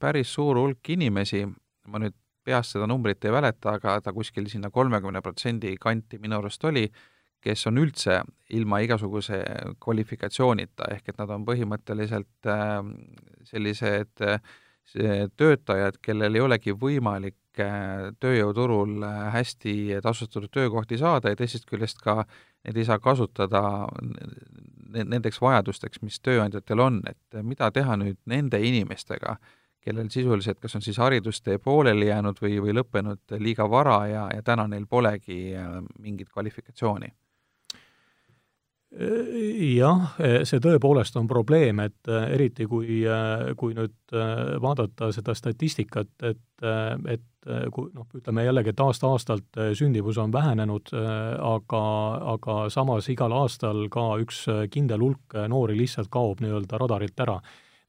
päris 0.00 0.34
suur 0.34 0.58
hulk 0.60 0.90
inimesi, 0.92 1.46
ma 1.88 2.00
nüüd 2.02 2.12
peast 2.44 2.74
seda 2.74 2.88
numbrit 2.90 3.24
ei 3.24 3.32
mäleta, 3.32 3.76
aga 3.78 4.00
ta 4.04 4.12
kuskil 4.12 4.48
sinna 4.50 4.70
kolmekümne 4.70 5.22
protsendi 5.24 5.72
kanti 5.80 6.18
minu 6.20 6.40
arust 6.40 6.64
oli, 6.68 6.84
kes 7.42 7.66
on 7.66 7.80
üldse 7.82 8.22
ilma 8.54 8.82
igasuguse 8.84 9.42
kvalifikatsioonita, 9.82 10.90
ehk 10.94 11.12
et 11.12 11.18
nad 11.20 11.30
on 11.34 11.46
põhimõtteliselt 11.48 12.50
äh, 12.50 12.78
sellised 13.48 14.26
äh, 14.26 14.40
töötajad, 15.36 15.98
kellel 16.02 16.34
ei 16.34 16.42
olegi 16.42 16.74
võimalik 16.74 17.38
tööjõuturul 17.52 19.02
hästi 19.32 20.00
tasustatud 20.02 20.50
töökohti 20.52 20.96
saada 20.98 21.32
ja 21.32 21.36
teisest 21.36 21.66
küljest 21.68 22.00
ka 22.00 22.22
neid 22.64 22.78
ei 22.80 22.86
saa 22.88 22.98
kasutada 23.02 23.62
nendeks 24.92 25.40
vajadusteks, 25.40 26.02
mis 26.02 26.20
tööandjatel 26.20 26.80
on, 26.80 27.00
et 27.08 27.42
mida 27.42 27.70
teha 27.70 27.96
nüüd 28.00 28.18
nende 28.28 28.60
inimestega, 28.62 29.36
kellel 29.82 30.10
sisuliselt 30.14 30.60
kas 30.62 30.76
on 30.78 30.84
siis 30.84 30.98
haridustee 31.02 31.58
pooleli 31.58 32.08
jäänud 32.08 32.38
või, 32.42 32.60
või 32.62 32.76
lõppenud 32.78 33.36
liiga 33.42 33.66
vara 33.70 33.98
ja, 34.06 34.28
ja 34.34 34.42
täna 34.46 34.68
neil 34.70 34.86
polegi 34.86 35.56
äh, 35.58 35.80
mingit 35.98 36.30
kvalifikatsiooni? 36.30 37.10
Jah, 38.92 40.14
see 40.44 40.60
tõepoolest 40.60 41.16
on 41.16 41.28
probleem, 41.30 41.80
et 41.80 42.08
äh, 42.12 42.30
eriti 42.36 42.66
kui, 42.68 43.02
äh, 43.08 43.52
kui 43.56 43.72
nüüd 43.76 43.94
vaadata 44.60 45.08
seda 45.16 45.32
statistikat, 45.32 46.10
et, 46.28 46.66
et 47.08 47.22
kui 47.74 47.90
noh, 47.94 48.06
ütleme 48.14 48.44
jällegi, 48.46 48.70
et 48.72 48.80
aasta-aastalt 48.82 49.58
äh, 49.58 49.72
sündivus 49.78 50.18
on 50.22 50.32
vähenenud, 50.32 50.92
äh, 50.94 51.10
aga, 51.42 51.82
aga 52.34 52.58
samas 52.70 53.08
igal 53.10 53.34
aastal 53.34 53.88
ka 53.92 54.12
üks 54.22 54.44
äh, 54.50 54.64
kindel 54.70 55.02
hulk 55.02 55.36
noori 55.50 55.76
lihtsalt 55.78 56.10
kaob 56.12 56.42
nii-öelda 56.42 56.80
radarilt 56.82 57.24
ära. 57.24 57.38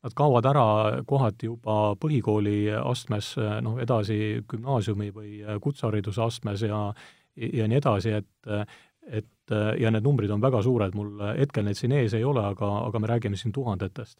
Nad 0.04 0.16
kaovad 0.20 0.46
ära 0.50 0.66
kohati 1.08 1.48
juba 1.48 1.94
põhikooli 1.96 2.74
astmes, 2.76 3.38
noh 3.64 3.78
edasi 3.80 4.18
gümnaasiumi 4.52 5.14
või 5.16 5.38
kutsehariduse 5.64 6.20
astmes 6.26 6.66
ja 6.68 6.90
ja 7.34 7.66
nii 7.66 7.80
edasi, 7.80 8.12
et 8.20 8.74
et 9.12 9.52
ja 9.80 9.90
need 9.92 10.06
numbrid 10.06 10.32
on 10.32 10.42
väga 10.42 10.62
suured, 10.64 10.94
mul 10.96 11.20
hetkel 11.36 11.66
neid 11.66 11.76
siin 11.76 11.92
ees 11.92 12.14
ei 12.16 12.24
ole, 12.24 12.40
aga, 12.54 12.70
aga 12.88 13.00
me 13.04 13.10
räägime 13.12 13.38
siin 13.38 13.52
tuhandetest 13.52 14.20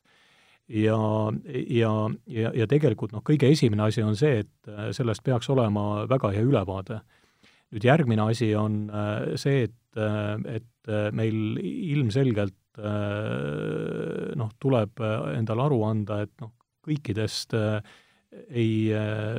ja, 0.68 0.98
ja, 1.68 1.92
ja, 2.28 2.52
ja 2.56 2.68
tegelikult 2.70 3.14
noh, 3.14 3.24
kõige 3.26 3.50
esimene 3.52 3.88
asi 3.88 4.04
on 4.06 4.16
see, 4.20 4.44
et 4.44 4.72
äh, 4.72 4.92
sellest 4.96 5.24
peaks 5.26 5.50
olema 5.52 6.06
väga 6.10 6.34
hea 6.36 6.44
ülevaade. 6.46 7.02
nüüd 7.74 7.86
järgmine 7.88 8.22
asi 8.30 8.54
on 8.56 8.90
äh, 8.90 9.36
see, 9.36 9.64
et, 9.68 9.98
äh, 9.98 10.60
et 10.60 10.92
meil 11.16 11.58
ilmselgelt 11.64 12.58
noh, 12.76 14.50
tuleb 14.60 15.00
endale 15.38 15.62
aru 15.62 15.78
anda, 15.86 16.24
et 16.26 16.32
noh, 16.42 16.50
kõikidest 16.84 17.54
ei, 17.54 18.90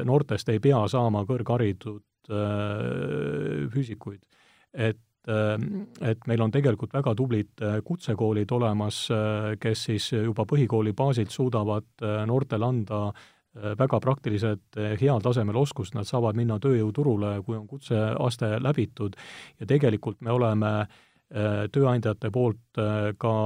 noortest 0.07 0.49
ei 0.55 0.63
pea 0.63 0.79
saama 0.89 1.25
kõrgharitud 1.27 2.31
füüsikuid. 3.75 4.23
et 4.73 5.03
et 5.29 6.27
meil 6.29 6.43
on 6.45 6.53
tegelikult 6.53 6.93
väga 6.93 7.15
tublid 7.17 7.63
äh, 7.65 7.79
kutsekoolid 7.85 8.51
olemas, 8.53 9.07
äh, 9.13 9.55
kes 9.61 9.87
siis 9.89 10.11
juba 10.13 10.45
põhikooli 10.49 10.93
baasilt 10.97 11.33
suudavad 11.33 11.87
äh, 12.03 12.25
noortele 12.29 12.69
anda 12.69 13.07
väga 13.55 14.01
praktilised 14.03 14.75
heal 14.99 15.21
tasemel 15.23 15.61
oskused, 15.61 15.95
nad 15.95 16.09
saavad 16.09 16.35
minna 16.35 16.57
tööjõuturule, 16.59 17.37
kui 17.47 17.55
on 17.55 17.69
kutseaste 17.71 18.49
läbitud. 18.59 19.15
Ja 19.63 19.69
tegelikult 19.71 20.19
me 20.27 20.33
oleme 20.35 20.73
tööandjate 21.71 22.33
poolt 22.35 22.81
ka 23.23 23.37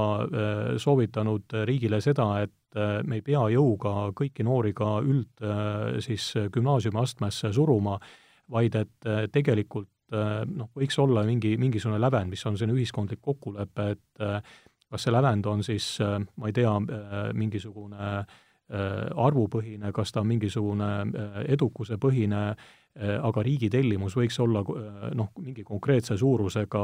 soovitanud 0.81 1.53
riigile 1.69 2.01
seda, 2.01 2.25
et 2.41 2.81
me 3.05 3.19
ei 3.19 3.21
pea 3.21 3.43
jõuga 3.53 4.09
kõiki 4.17 4.47
noori 4.49 4.73
ka 4.73 4.95
üld 5.05 5.45
siis 6.01 6.25
gümnaasiumiastmesse 6.57 7.53
suruma, 7.53 7.99
vaid 8.49 8.81
et 8.81 9.09
tegelikult 9.29 9.93
Äh, 9.98 9.98
noh, 10.11 10.69
võiks 10.75 10.97
olla 11.01 11.23
mingi, 11.27 11.55
mingisugune 11.61 12.01
lävend, 12.01 12.33
mis 12.33 12.45
on 12.49 12.57
selline 12.57 12.77
ühiskondlik 12.77 13.21
kokkulepe, 13.21 13.89
et 13.95 14.25
äh, 14.25 14.41
kas 14.89 15.05
see 15.05 15.13
lävend 15.13 15.45
on 15.49 15.63
siis, 15.65 15.95
äh, 16.01 16.17
ma 16.37 16.49
ei 16.49 16.55
tea, 16.55 16.73
mingisugune 17.33 18.13
arvupõhine, 18.69 19.89
kas 19.89 20.11
ta 20.13 20.21
on 20.21 20.27
mingisugune 20.29 20.87
edukusepõhine, 21.49 22.41
aga 23.25 23.41
riigi 23.41 23.65
tellimus 23.73 24.13
võiks 24.17 24.37
olla 24.43 24.61
noh, 25.17 25.31
mingi 25.41 25.63
konkreetse 25.65 26.13
suurusega 26.19 26.83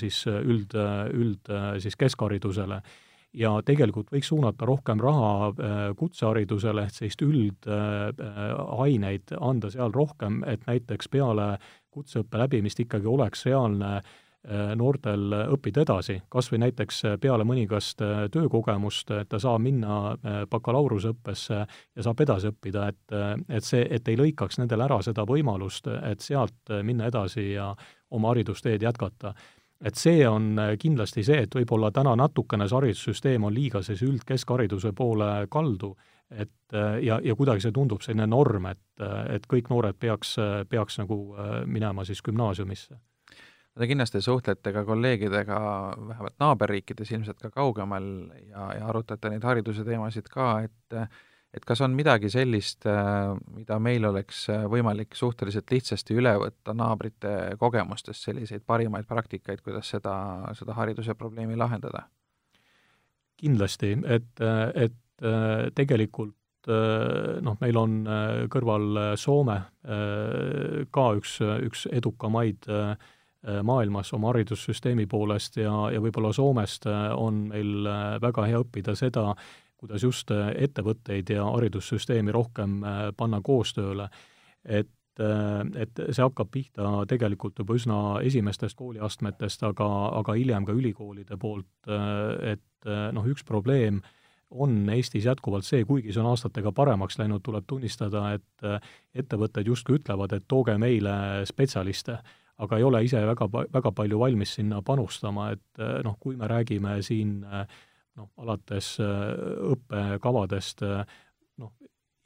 siis 0.00 0.22
üld, 0.30 0.72
üld 1.12 1.50
siis 1.82 1.96
keskharidusele. 2.00 2.80
Ja 3.36 3.50
tegelikult 3.60 4.08
võiks 4.14 4.30
suunata 4.32 4.64
rohkem 4.64 4.96
raha 5.02 5.52
kutseharidusele, 5.98 6.86
et 6.88 6.96
sellist 6.96 7.20
üldaineid 7.26 9.34
anda 9.36 9.68
seal 9.74 9.92
rohkem, 9.92 10.40
et 10.48 10.64
näiteks 10.64 11.12
peale 11.12 11.58
kutseõppe 11.96 12.40
läbimist 12.40 12.80
ikkagi 12.82 13.08
oleks 13.08 13.46
reaalne 13.48 13.90
äh, 13.96 14.72
noortel 14.78 15.34
õppida 15.56 15.84
edasi, 15.86 16.18
kas 16.32 16.50
või 16.52 16.62
näiteks 16.66 17.02
äh, 17.08 17.16
peale 17.22 17.46
mõningast 17.48 18.02
äh, 18.04 18.24
töökogemust, 18.32 19.10
et 19.16 19.30
ta 19.32 19.40
saab 19.42 19.64
minna 19.64 19.98
bakalaureuseõppesse 20.52 21.60
ja 21.60 22.06
saab 22.06 22.24
edasi 22.24 22.52
õppida, 22.52 22.88
et, 22.92 23.18
et 23.48 23.66
see, 23.66 23.84
et 23.90 24.08
ei 24.08 24.18
lõikaks 24.20 24.60
nendel 24.60 24.86
ära 24.86 25.00
seda 25.04 25.26
võimalust, 25.28 25.88
et 26.10 26.24
sealt 26.24 26.74
minna 26.86 27.08
edasi 27.10 27.52
ja 27.52 27.70
oma 28.16 28.34
haridusteed 28.34 28.82
jätkata. 28.82 29.34
et 29.84 29.94
see 29.94 30.28
on 30.28 30.56
kindlasti 30.80 31.22
see, 31.24 31.42
et 31.42 31.54
võib-olla 31.54 31.90
täna 31.92 32.14
natukene 32.16 32.68
see 32.68 32.76
haridussüsteem 32.76 33.44
on 33.44 33.54
liiga 33.54 33.82
sellise 33.82 34.06
üldkeskhariduse 34.06 34.92
poole 34.96 35.46
kaldu 35.50 35.94
et 36.30 36.74
äh, 36.74 36.98
ja, 37.04 37.20
ja 37.22 37.34
kuidagi 37.38 37.62
see 37.62 37.74
tundub 37.74 38.02
selline 38.04 38.26
norm, 38.30 38.70
et, 38.72 38.82
et 39.30 39.46
kõik 39.50 39.70
noored 39.70 39.98
peaks, 40.00 40.36
peaks 40.70 40.98
nagu 41.02 41.20
äh, 41.34 41.52
minema 41.70 42.04
siis 42.06 42.22
gümnaasiumisse. 42.26 42.98
Te 43.76 43.84
kindlasti 43.84 44.22
suhtlete 44.24 44.72
ka 44.72 44.86
kolleegidega 44.88 45.56
vähemalt 46.00 46.38
naaberriikides, 46.40 47.10
ilmselt 47.12 47.42
ka 47.42 47.50
kaugemal, 47.52 48.06
ja, 48.48 48.70
ja 48.78 48.86
arutate 48.88 49.28
neid 49.28 49.44
hariduse 49.44 49.84
teemasid 49.84 50.30
ka, 50.32 50.52
et 50.64 51.00
et 51.56 51.64
kas 51.64 51.80
on 51.80 51.94
midagi 51.96 52.28
sellist, 52.28 52.84
mida 53.56 53.78
meil 53.80 54.04
oleks 54.04 54.42
võimalik 54.68 55.14
suhteliselt 55.16 55.70
lihtsasti 55.72 56.16
üle 56.18 56.34
võtta 56.40 56.74
naabrite 56.76 57.30
kogemustest, 57.60 58.26
selliseid 58.26 58.64
parimaid 58.66 59.06
praktikaid, 59.08 59.62
kuidas 59.64 59.88
seda, 59.94 60.16
seda 60.58 60.76
hariduse 60.76 61.14
probleemi 61.14 61.56
lahendada? 61.56 62.08
kindlasti, 63.36 63.92
et, 64.08 64.40
et 64.74 64.94
Äh, 64.96 65.05
tegelikult 65.74 66.34
äh, 66.68 67.40
noh, 67.44 67.58
meil 67.60 67.78
on 67.80 67.98
äh, 68.06 68.46
kõrval 68.52 69.16
Soome 69.20 69.60
ka 70.90 71.04
üks, 71.14 71.36
üks 71.62 71.86
edukamaid 71.94 72.66
maailmas 73.62 74.10
oma 74.16 74.32
haridussüsteemi 74.32 75.04
poolest 75.06 75.60
ja, 75.60 75.70
ja 75.94 76.00
võib-olla 76.02 76.32
Soomest 76.34 76.88
on 76.90 77.44
meil 77.52 77.86
väga 78.18 78.48
hea 78.48 78.58
õppida 78.58 78.96
seda, 78.98 79.28
kuidas 79.78 80.02
just 80.02 80.32
ettevõtteid 80.34 81.30
ja 81.30 81.44
haridussüsteemi 81.46 82.34
rohkem 82.34 82.80
panna 83.16 83.38
koostööle. 83.46 84.08
et 84.64 84.90
et 85.16 86.00
see 86.10 86.20
hakkab 86.20 86.50
pihta 86.52 86.90
tegelikult 87.08 87.62
juba 87.62 87.78
üsna 87.78 87.98
esimestest 88.26 88.76
kooliastmetest, 88.76 89.62
aga, 89.62 89.86
aga 90.18 90.34
hiljem 90.36 90.66
ka 90.66 90.74
ülikoolide 90.76 91.38
poolt, 91.40 91.70
et 91.86 92.90
noh, 93.14 93.30
üks 93.30 93.46
probleem 93.46 94.02
on 94.50 94.88
Eestis 94.94 95.24
jätkuvalt 95.26 95.66
see, 95.66 95.84
kuigi 95.84 96.12
see 96.14 96.22
on 96.22 96.30
aastatega 96.30 96.72
paremaks 96.72 97.18
läinud, 97.18 97.42
tuleb 97.44 97.64
tunnistada, 97.66 98.28
et 98.36 98.66
ettevõtted 99.14 99.66
justkui 99.66 99.98
ütlevad, 99.98 100.36
et 100.36 100.46
tooge 100.48 100.76
meile 100.78 101.44
spetsialiste, 101.48 102.18
aga 102.62 102.78
ei 102.78 102.86
ole 102.86 103.02
ise 103.04 103.20
väga, 103.26 103.48
väga 103.74 103.92
palju 103.92 104.20
valmis 104.20 104.54
sinna 104.58 104.80
panustama, 104.86 105.50
et 105.56 105.82
noh, 106.04 106.16
kui 106.20 106.38
me 106.38 106.48
räägime 106.48 107.00
siin 107.04 107.40
noh, 107.42 108.30
alates 108.40 108.94
õppekavadest, 109.02 110.86
noh, 111.60 111.74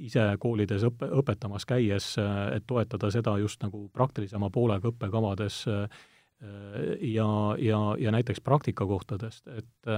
ise 0.00 0.26
koolides 0.40 0.84
õpe, 0.88 1.10
õpetamas 1.22 1.66
käies, 1.68 2.14
et 2.54 2.66
toetada 2.68 3.10
seda 3.12 3.36
just 3.40 3.62
nagu 3.64 3.88
praktilisema 3.92 4.50
poolega 4.52 4.92
õppekavades 4.92 5.64
ja, 5.66 7.30
ja, 7.60 7.80
ja 8.00 8.12
näiteks 8.14 8.40
praktikakohtadest, 8.44 9.48
et 9.56 9.90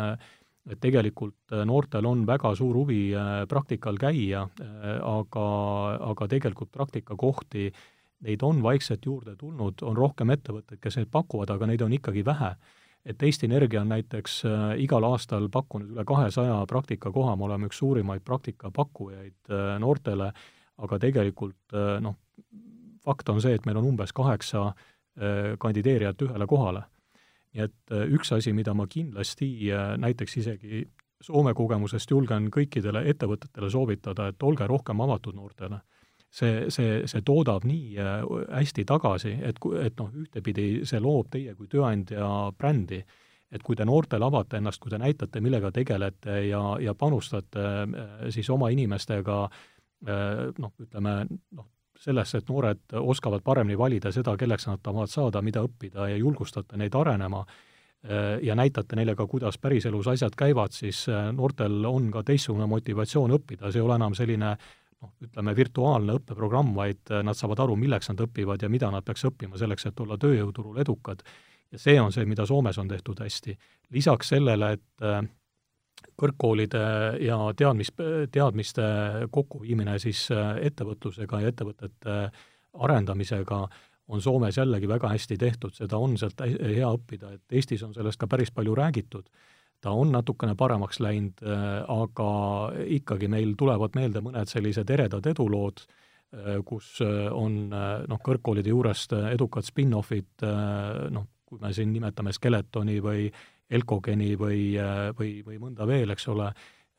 et 0.71 0.79
tegelikult 0.81 1.55
noortel 1.67 2.07
on 2.07 2.27
väga 2.27 2.53
suur 2.55 2.77
huvi 2.79 3.11
praktikal 3.51 3.97
käia, 3.99 4.45
aga, 5.03 5.47
aga 6.13 6.29
tegelikult 6.31 6.71
praktikakohti, 6.71 7.65
neid 8.23 8.45
on 8.47 8.63
vaikselt 8.63 9.07
juurde 9.07 9.35
tulnud, 9.37 9.83
on 9.83 9.99
rohkem 9.99 10.31
ettevõtteid, 10.31 10.79
kes 10.79 11.01
neid 11.01 11.11
pakuvad, 11.11 11.51
aga 11.51 11.67
neid 11.67 11.83
on 11.83 11.97
ikkagi 11.99 12.23
vähe 12.27 12.53
et 13.05 13.23
Eesti 13.23 13.47
Energia 13.47 13.81
on 13.81 13.91
näiteks 13.91 14.43
äh, 14.47 14.65
igal 14.83 15.05
aastal 15.07 15.49
pakkunud 15.53 15.91
üle 15.95 16.05
kahesaja 16.07 16.63
praktikakoha, 16.71 17.37
me 17.37 17.49
oleme 17.49 17.69
üks 17.71 17.81
suurimaid 17.83 18.23
praktikapakkujaid 18.27 19.51
äh, 19.51 19.75
noortele, 19.83 20.31
aga 20.83 20.99
tegelikult 21.03 21.77
äh, 21.77 21.99
noh, 22.05 22.19
fakt 23.05 23.29
on 23.33 23.43
see, 23.43 23.55
et 23.59 23.67
meil 23.67 23.81
on 23.81 23.93
umbes 23.93 24.15
kaheksa 24.15 24.73
kandideerijat 25.61 26.23
ühele 26.25 26.47
kohale. 26.49 26.87
Nii 27.53 27.63
et 27.67 27.95
üks 28.17 28.33
asi, 28.33 28.53
mida 28.57 28.73
ma 28.75 28.87
kindlasti 28.89 29.49
näiteks 30.01 30.37
isegi 30.41 30.87
Soome 31.23 31.55
kogemusest 31.55 32.11
julgen 32.11 32.49
kõikidele 32.51 33.05
ettevõtetele 33.13 33.69
soovitada, 33.71 34.29
et 34.33 34.43
olge 34.43 34.67
rohkem 34.67 35.01
avatud 35.05 35.37
noortele. 35.39 35.79
See, 36.33 36.71
see, 36.73 37.03
see 37.07 37.23
toodab 37.29 37.67
nii 37.69 37.99
äh, 38.01 38.23
hästi 38.57 38.87
tagasi, 38.89 39.35
et, 39.45 39.59
et 39.85 39.99
noh, 40.01 40.09
ühtepidi 40.25 40.65
see 40.89 41.01
loob 41.03 41.29
teie 41.35 41.53
kui 41.55 41.69
tööandja 41.71 42.29
brändi, 42.57 43.03
et 43.53 43.63
kui 43.63 43.77
te 43.77 43.85
noortele 43.85 44.25
avate 44.25 44.57
ennast, 44.57 44.81
kui 44.81 44.91
te 44.91 44.99
näitate, 44.99 45.43
millega 45.45 45.71
tegelete 45.77 46.39
ja, 46.47 46.63
ja 46.81 46.95
panustate 46.97 47.67
äh, 47.85 48.17
siis 48.33 48.49
oma 48.51 48.73
inimestega 48.73 49.37
äh, 49.45 50.49
noh, 50.57 50.73
ütleme 50.81 51.19
noh, 51.29 51.69
sellesse, 52.03 52.43
et 52.43 52.49
noored 52.51 52.97
oskavad 52.99 53.45
paremini 53.47 53.79
valida 53.79 54.13
seda, 54.13 54.37
kelleks 54.37 54.67
nad 54.67 54.83
tahavad 54.83 55.11
saada, 55.11 55.43
mida 55.43 55.63
õppida 55.63 56.09
ja 56.11 56.17
julgustate 56.19 56.77
neid 56.81 56.95
arenema, 56.99 57.45
ja 58.43 58.57
näitate 58.59 58.97
neile 58.99 59.15
ka, 59.15 59.29
kuidas 59.31 59.61
päriselus 59.63 60.09
asjad 60.11 60.35
käivad, 60.35 60.75
siis 60.75 61.05
noortel 61.37 61.85
on 61.87 62.09
ka 62.11 62.25
teistsugune 62.27 62.67
motivatsioon 62.67 63.37
õppida, 63.37 63.71
see 63.71 63.79
ei 63.79 63.85
ole 63.87 63.95
enam 63.95 64.17
selline 64.19 64.57
noh, 65.03 65.13
ütleme 65.27 65.55
virtuaalne 65.57 66.17
õppeprogramm, 66.21 66.75
vaid 66.77 67.13
äh, 67.13 67.23
nad 67.27 67.39
saavad 67.39 67.65
aru, 67.65 67.77
milleks 67.81 68.13
nad 68.13 68.23
õpivad 68.27 68.63
ja 68.63 68.71
mida 68.73 68.91
nad 68.93 69.05
peaks 69.07 69.27
õppima 69.29 69.61
selleks, 69.61 69.89
et 69.91 70.03
olla 70.05 70.19
tööjõuturul 70.21 70.81
edukad. 70.83 71.23
ja 71.73 71.79
see 71.81 72.01
on 72.01 72.13
see, 72.13 72.27
mida 72.29 72.47
Soomes 72.47 72.79
on 72.79 72.89
tehtud 72.89 73.21
hästi. 73.25 73.57
lisaks 73.91 74.29
sellele, 74.35 74.73
et 74.73 75.07
kõrgkoolide 76.19 76.83
ja 77.23 77.39
teadmis, 77.57 77.93
teadmiste 78.33 78.83
kokkuviimine 79.31 79.99
siis 80.03 80.27
äh, 80.35 80.57
ettevõtlusega 80.69 81.41
ja 81.43 81.53
ettevõtete 81.53 82.19
arendamisega 82.73 83.67
on 84.13 84.23
Soomes 84.23 84.57
jällegi 84.57 84.89
väga 84.89 85.09
hästi 85.13 85.39
tehtud, 85.39 85.75
seda 85.77 85.99
on 86.01 86.17
sealt 86.21 86.41
hea 86.45 86.89
õppida, 86.89 87.33
et 87.37 87.57
Eestis 87.59 87.83
on 87.87 87.95
sellest 87.95 88.21
ka 88.21 88.29
päris 88.31 88.53
palju 88.55 88.75
räägitud. 88.77 89.29
Ta 89.83 89.91
on 89.99 90.13
natukene 90.15 90.55
paremaks 90.59 91.01
läinud, 91.03 91.43
äh, 91.43 91.83
aga 91.91 92.29
ikkagi 92.99 93.29
meil 93.29 93.57
tulevad 93.59 93.97
meelde 93.99 94.23
mõned 94.23 94.51
sellised 94.51 94.91
eredad 94.95 95.27
edulood, 95.27 95.83
äh, 95.83 96.61
kus 96.67 97.01
äh, 97.03 97.27
on 97.35 97.65
noh, 97.73 98.21
kõrgkoolide 98.23 98.71
juurest 98.71 99.17
edukad 99.33 99.67
spin-offid, 99.67 100.47
noh, 101.11 101.27
kui 101.47 101.61
me 101.61 101.73
siin 101.75 101.91
nimetame 101.93 102.33
Skeletoni 102.33 103.01
või 103.05 103.27
Elkogeni 103.73 104.35
või, 104.37 104.63
või, 105.19 105.35
või 105.47 105.59
mõnda 105.63 105.87
veel, 105.89 106.13
eks 106.13 106.29
ole, 106.29 106.51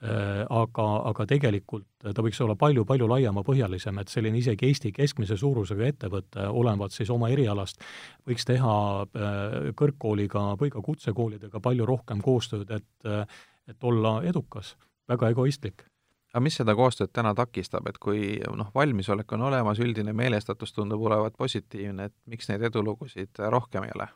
Äh, 0.04 0.42
aga, 0.52 0.86
aga 1.08 1.24
tegelikult 1.30 1.86
ta 2.04 2.24
võiks 2.26 2.42
olla 2.44 2.58
palju-palju 2.60 3.06
laiemapõhjalisem, 3.08 4.02
et 4.02 4.12
selline 4.12 4.42
isegi 4.42 4.68
Eesti 4.68 4.90
keskmise 4.92 5.38
suurusega 5.40 5.86
ettevõte, 5.88 6.44
olenevalt 6.44 6.92
siis 6.92 7.12
oma 7.14 7.30
erialast, 7.32 7.80
võiks 8.28 8.44
teha 8.50 8.74
äh, 9.06 9.56
kõrgkooliga 9.80 10.42
või 10.60 10.74
ka 10.74 10.84
kutsekoolidega 10.84 11.62
palju 11.64 11.88
rohkem 11.88 12.24
koostööd, 12.26 12.74
et 12.76 13.32
et 13.72 13.86
olla 13.88 14.18
edukas, 14.28 14.74
väga 15.08 15.30
egoistlik 15.32 15.86
aga 16.34 16.42
mis 16.44 16.58
seda 16.60 16.74
koostööd 16.76 17.14
täna 17.14 17.32
takistab, 17.38 17.88
et 17.88 18.00
kui 18.02 18.42
noh, 18.58 18.74
valmisolek 18.76 19.32
on 19.38 19.46
olemas, 19.48 19.80
üldine 19.80 20.12
meelestatus 20.18 20.76
tundub 20.76 21.06
olevat 21.08 21.38
positiivne, 21.38 22.10
et 22.10 22.16
miks 22.28 22.52
neid 22.52 22.68
edulugusid 22.68 23.40
rohkem 23.56 23.88
ei 23.88 23.96
ole? 23.96 24.10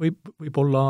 Võib, 0.00 0.32
võib 0.40 0.58
olla 0.64 0.82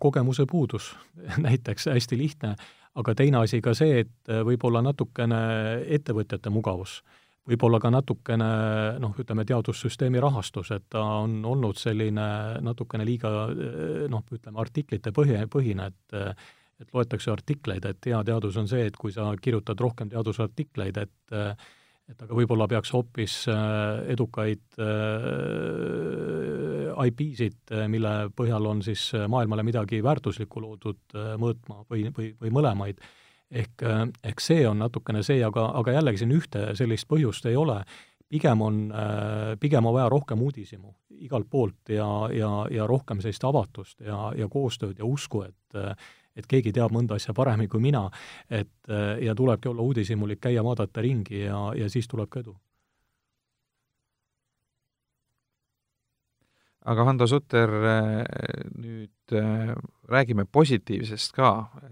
kogemuse 0.00 0.46
puudus, 0.50 0.92
näiteks 1.46 1.90
hästi 1.92 2.18
lihtne, 2.18 2.54
aga 2.98 3.14
teine 3.16 3.42
asi 3.42 3.62
ka 3.64 3.74
see, 3.76 4.04
et 4.04 4.32
võib 4.46 4.64
olla 4.68 4.82
natukene 4.84 5.42
ettevõtjate 5.98 6.52
mugavus. 6.52 7.02
võib 7.48 7.62
olla 7.66 7.80
ka 7.80 7.90
natukene 7.90 8.48
noh, 9.02 9.14
ütleme 9.18 9.44
teadussüsteemi 9.44 10.20
rahastus, 10.20 10.70
et 10.70 10.84
ta 10.88 11.02
on 11.24 11.44
olnud 11.44 11.76
selline 11.76 12.60
natukene 12.62 13.04
liiga 13.04 13.30
noh, 14.08 14.22
ütleme 14.30 14.60
artiklite 14.60 15.12
põhi, 15.12 15.46
põhine, 15.50 15.90
et 15.90 16.36
et 16.82 16.90
loetakse 16.94 17.30
artikleid, 17.30 17.84
et 17.86 18.10
hea 18.10 18.18
teadus 18.26 18.56
on 18.58 18.66
see, 18.66 18.88
et 18.88 18.96
kui 18.98 19.12
sa 19.14 19.28
kirjutad 19.38 19.78
rohkem 19.78 20.08
teadusartikleid, 20.10 20.96
et 20.98 21.36
et 22.12 22.22
aga 22.24 22.36
võib-olla 22.36 22.68
peaks 22.70 22.92
hoopis 22.94 23.34
äh, 23.50 23.56
edukaid 24.12 24.78
äh, 24.82 24.86
IP-sid, 27.08 27.58
äh, 27.72 27.88
mille 27.90 28.12
põhjal 28.36 28.68
on 28.68 28.82
siis 28.84 29.08
maailmale 29.32 29.64
midagi 29.66 30.02
väärtuslikku 30.04 30.62
loodud, 30.62 31.02
mõõtma 31.40 31.82
või, 31.90 32.06
või, 32.14 32.32
või 32.40 32.54
mõlemaid. 32.60 33.02
ehk, 33.52 33.82
ehk 34.24 34.40
see 34.40 34.66
on 34.68 34.78
natukene 34.80 35.22
see, 35.22 35.42
aga, 35.44 35.66
aga 35.80 35.92
jällegi 35.98 36.22
siin 36.22 36.32
ühte 36.32 36.70
sellist 36.78 37.08
põhjust 37.08 37.46
ei 37.50 37.56
ole, 37.56 37.82
pigem 38.32 38.62
on, 38.64 38.92
pigem 39.60 39.86
on 39.86 39.94
vaja 39.94 40.08
rohkem 40.08 40.40
uudishimu 40.40 40.94
igalt 41.22 41.50
poolt 41.50 41.92
ja, 41.92 42.06
ja, 42.32 42.66
ja 42.72 42.86
rohkem 42.88 43.20
sellist 43.20 43.44
avatust 43.44 44.00
ja, 44.00 44.32
ja 44.36 44.48
koostööd 44.48 44.98
ja 44.98 45.04
usku, 45.04 45.44
et 45.44 45.76
et 46.36 46.48
keegi 46.48 46.72
teab 46.72 46.92
mõnda 46.94 47.18
asja 47.20 47.34
paremini 47.36 47.68
kui 47.68 47.80
mina, 47.80 48.06
et 48.50 48.92
ja 49.20 49.34
tulebki 49.34 49.68
olla 49.68 49.82
uudishimulik, 49.82 50.40
käia, 50.40 50.64
vaadata 50.64 51.04
ringi 51.04 51.44
ja, 51.44 51.58
ja 51.76 51.88
siis 51.92 52.08
tuleb 52.08 52.30
ka 52.32 52.40
edu. 52.40 52.56
aga 56.84 57.04
Hando 57.06 57.26
Sutter, 57.30 57.70
nüüd 58.74 59.34
räägime 60.10 60.44
positiivsest 60.52 61.34
ka, 61.36 61.50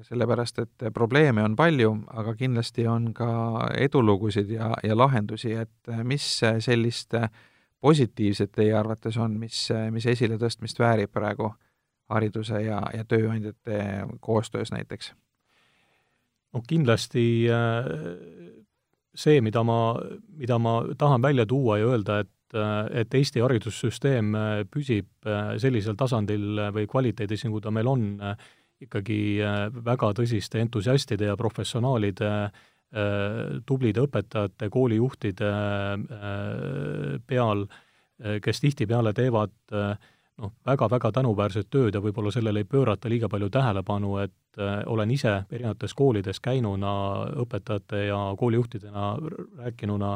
sellepärast 0.09 0.59
et 0.65 0.87
probleeme 0.95 1.45
on 1.47 1.55
palju, 1.57 1.93
aga 2.11 2.35
kindlasti 2.39 2.87
on 2.91 3.13
ka 3.17 3.31
edulugusid 3.79 4.51
ja, 4.51 4.73
ja 4.85 4.97
lahendusi, 4.99 5.55
et 5.63 5.95
mis 6.05 6.27
sellist 6.65 7.15
positiivset 7.81 8.53
teie 8.53 8.75
arvates 8.77 9.17
on, 9.17 9.39
mis, 9.41 9.69
mis 9.95 10.07
esiletõstmist 10.11 10.83
väärib 10.83 11.13
praegu 11.15 11.53
hariduse 12.11 12.63
ja, 12.65 12.83
ja 12.95 13.05
tööandjate 13.09 13.81
koostöös 14.21 14.73
näiteks? 14.75 15.15
no 16.55 16.63
kindlasti 16.67 17.25
äh, 17.53 17.89
see, 19.15 19.41
mida 19.45 19.63
ma, 19.67 19.81
mida 20.39 20.59
ma 20.63 20.81
tahan 20.99 21.23
välja 21.23 21.47
tuua 21.49 21.79
ja 21.81 21.91
öelda, 21.91 22.21
et 22.25 22.57
äh, 22.57 23.03
et 23.03 23.15
Eesti 23.15 23.43
haridussüsteem 23.45 24.35
äh, 24.35 24.49
püsib 24.71 25.29
sellisel 25.63 25.99
tasandil 25.99 26.65
või 26.75 26.89
kvaliteedis, 26.91 27.47
nagu 27.47 27.61
ta 27.63 27.71
meil 27.75 27.91
on, 27.91 28.09
ikkagi 28.81 29.21
väga 29.85 30.09
tõsiste 30.17 30.57
entusiastide 30.63 31.27
ja 31.29 31.35
professionaalide, 31.37 32.31
tublide 33.69 34.01
õpetajate, 34.07 34.71
koolijuhtide 34.73 35.51
peal, 37.29 37.67
kes 38.41 38.63
tihtipeale 38.65 39.13
teevad 39.13 39.53
äh, 39.77 40.09
noh, 40.41 40.53
väga-väga 40.67 41.13
tänuväärset 41.13 41.69
tööd 41.71 41.95
ja 41.95 42.03
võib-olla 42.03 42.33
sellele 42.35 42.63
ei 42.63 42.69
pöörata 42.69 43.11
liiga 43.11 43.29
palju 43.29 43.51
tähelepanu, 43.53 44.17
et 44.25 44.61
äh, 44.61 44.81
olen 44.91 45.11
ise 45.11 45.35
erinevates 45.51 45.95
koolides 45.97 46.41
käinuna, 46.45 46.93
õpetajate 47.45 48.05
ja 48.07 48.21
koolijuhtidena 48.39 49.11
rääkinuna, 49.65 50.15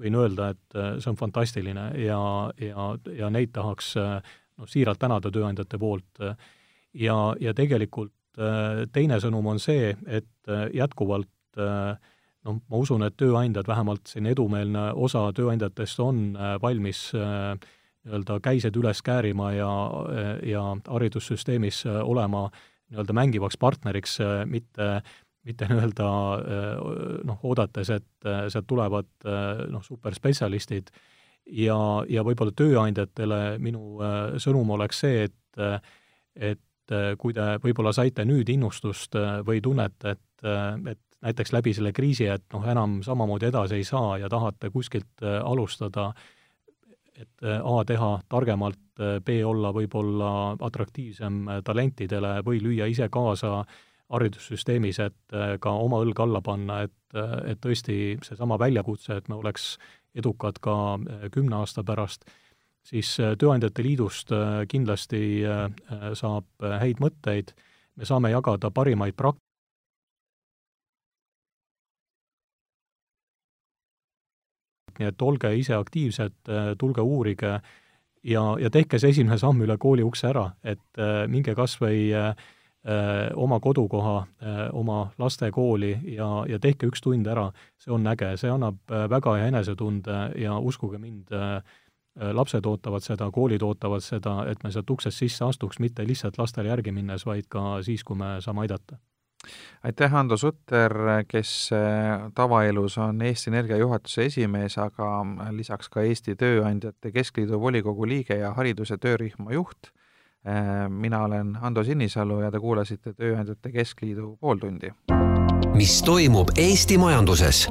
võin 0.00 0.18
öelda, 0.18 0.50
et 0.54 0.78
äh, 0.78 0.90
see 0.98 1.12
on 1.12 1.20
fantastiline 1.20 1.86
ja, 2.02 2.20
ja, 2.60 2.88
ja 3.18 3.30
neid 3.30 3.54
tahaks 3.54 3.94
äh, 4.00 4.34
noh, 4.58 4.70
siiralt 4.70 5.02
tänada 5.02 5.32
tööandjate 5.34 5.78
poolt. 5.78 6.22
ja, 6.94 7.16
ja 7.40 7.54
tegelikult 7.54 8.12
teine 8.94 9.20
sõnum 9.22 9.46
on 9.46 9.60
see, 9.62 9.92
et 10.10 10.48
jätkuvalt 10.74 11.58
noh, 11.58 12.56
ma 12.58 12.78
usun, 12.82 13.04
et 13.06 13.14
tööandjad, 13.14 13.66
vähemalt 13.66 14.10
selline 14.10 14.32
edumeelne 14.34 14.88
osa 14.98 15.28
tööandjatest 15.34 16.00
on 16.02 16.22
valmis 16.62 17.12
nii-öelda 18.04 18.38
käised 18.44 18.76
üles 18.76 19.00
käärima 19.04 19.52
ja, 19.56 19.72
ja 20.44 20.62
haridussüsteemis 20.88 21.84
olema 21.88 22.46
nii-öelda 22.90 23.16
mängivaks 23.16 23.58
partneriks, 23.60 24.18
mitte 24.46 25.00
mitte 25.44 25.66
nii-öelda 25.68 26.10
noh, 27.28 27.40
oodates, 27.44 27.90
et 27.92 28.28
sealt 28.48 28.66
tulevad 28.68 29.10
noh, 29.70 29.82
superspetsialistid. 29.84 30.88
Ja, 31.52 31.76
ja 32.08 32.22
võib-olla 32.24 32.54
tööandjatele 32.56 33.40
minu 33.60 33.98
sõnum 34.40 34.70
oleks 34.78 35.02
see, 35.04 35.26
et 35.28 35.90
et 36.34 36.94
kui 37.20 37.32
te 37.36 37.44
võib-olla 37.62 37.92
saite 37.96 38.24
nüüd 38.24 38.48
innustust 38.52 39.16
või 39.44 39.60
tunnete, 39.64 40.16
et, 40.16 40.48
et 40.92 41.00
näiteks 41.24 41.52
läbi 41.52 41.72
selle 41.76 41.92
kriisi, 41.96 42.26
et 42.28 42.44
noh, 42.52 42.64
enam 42.68 42.98
samamoodi 43.04 43.48
edasi 43.48 43.78
ei 43.78 43.86
saa 43.88 44.18
ja 44.20 44.28
tahate 44.32 44.70
kuskilt 44.72 45.24
alustada, 45.24 46.10
et 47.14 47.44
A, 47.46 47.74
teha 47.86 48.10
targemalt, 48.28 48.80
B, 48.98 49.40
olla 49.46 49.70
võib-olla 49.74 50.30
atraktiivsem 50.66 51.44
talentidele 51.64 52.40
või 52.46 52.58
lüüa 52.62 52.86
ise 52.90 53.06
kaasa 53.12 53.60
äh, 53.60 53.76
haridussüsteemis, 54.12 55.00
et 55.02 55.34
äh, 55.36 55.56
ka 55.60 55.72
oma 55.80 56.00
õlg 56.04 56.20
alla 56.24 56.42
panna, 56.44 56.82
et, 56.86 56.96
äh, 57.16 57.36
et 57.52 57.60
tõesti 57.64 58.16
seesama 58.24 58.58
väljakutse, 58.60 59.18
et 59.18 59.28
me 59.28 59.38
oleks 59.40 59.74
edukad 60.14 60.60
ka 60.64 60.76
äh, 60.96 61.28
kümne 61.34 61.62
aasta 61.62 61.84
pärast, 61.86 62.26
siis 62.84 63.14
Tööandjate 63.16 63.80
Liidust 63.80 64.28
kindlasti 64.68 65.40
saab 66.20 66.66
häid 66.82 66.98
mõtteid, 67.00 67.54
me 67.96 68.04
saame 68.04 68.28
jagada 68.28 68.68
parimaid 68.68 69.16
prak-, 69.16 69.40
nii 74.98 75.10
et 75.10 75.22
olge 75.22 75.50
ise 75.56 75.74
aktiivsed, 75.76 76.36
tulge 76.78 77.02
uurige 77.02 77.54
ja, 78.24 78.42
ja 78.60 78.70
tehke 78.70 78.98
see 78.98 79.14
esimene 79.14 79.38
samm 79.40 79.62
üle 79.66 79.78
kooli 79.80 80.04
ukse 80.06 80.28
ära, 80.30 80.48
et 80.64 81.02
minge 81.28 81.54
kas 81.58 81.78
või 81.80 82.08
äh, 82.14 82.34
oma 83.34 83.60
kodukoha, 83.60 84.26
oma 84.72 84.98
lastekooli 85.18 85.94
ja, 86.16 86.28
ja 86.48 86.58
tehke 86.60 86.90
üks 86.90 87.00
tund 87.00 87.26
ära, 87.26 87.46
see 87.80 87.92
on 87.94 88.04
äge, 88.06 88.34
see 88.36 88.50
annab 88.52 88.76
väga 88.88 89.38
hea 89.38 89.46
enesetunde 89.48 90.18
ja 90.36 90.58
uskuge 90.58 91.00
mind, 91.00 91.32
lapsed 92.14 92.66
ootavad 92.68 93.02
seda, 93.02 93.30
koolid 93.32 93.64
ootavad 93.64 94.04
seda, 94.04 94.42
et 94.50 94.60
me 94.62 94.70
sealt 94.70 94.90
uksest 94.90 95.18
sisse 95.18 95.44
astuks, 95.48 95.80
mitte 95.80 96.04
lihtsalt 96.06 96.38
lastele 96.38 96.70
järgi 96.70 96.92
minnes, 96.92 97.24
vaid 97.26 97.48
ka 97.48 97.80
siis, 97.82 98.04
kui 98.04 98.20
me 98.20 98.36
saame 98.44 98.66
aidata. 98.66 99.00
Aitäh, 99.82 100.10
Hando 100.10 100.36
Sutter, 100.36 100.94
kes 101.28 101.70
tavaelus 102.34 102.98
on 102.98 103.22
Eesti 103.22 103.50
Energia 103.50 103.76
juhatuse 103.76 104.24
esimees, 104.30 104.78
aga 104.78 105.10
lisaks 105.50 105.88
ka 105.88 106.02
Eesti 106.02 106.36
Tööandjate 106.36 107.12
Keskliidu 107.12 107.60
volikogu 107.60 108.08
liige 108.08 108.38
ja 108.40 108.54
hariduse 108.54 108.96
töörühma 109.00 109.52
juht 109.52 109.92
Äh, 110.48 110.88
mina 110.88 111.24
olen 111.24 111.58
Ando 111.60 111.84
Sinisalu 111.84 112.40
ja 112.40 112.50
te 112.52 112.60
kuulasite 112.60 113.14
Tööandjate 113.16 113.70
Keskliidu 113.72 114.36
pooltundi. 114.40 114.90
mis 115.74 116.02
toimub 116.02 116.48
Eesti 116.56 116.98
majanduses? 116.98 117.68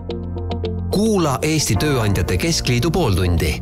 kuula 0.92 1.38
Eesti 1.42 1.76
Tööandjate 1.76 2.38
Keskliidu 2.38 2.92
pooltundi 2.92 3.54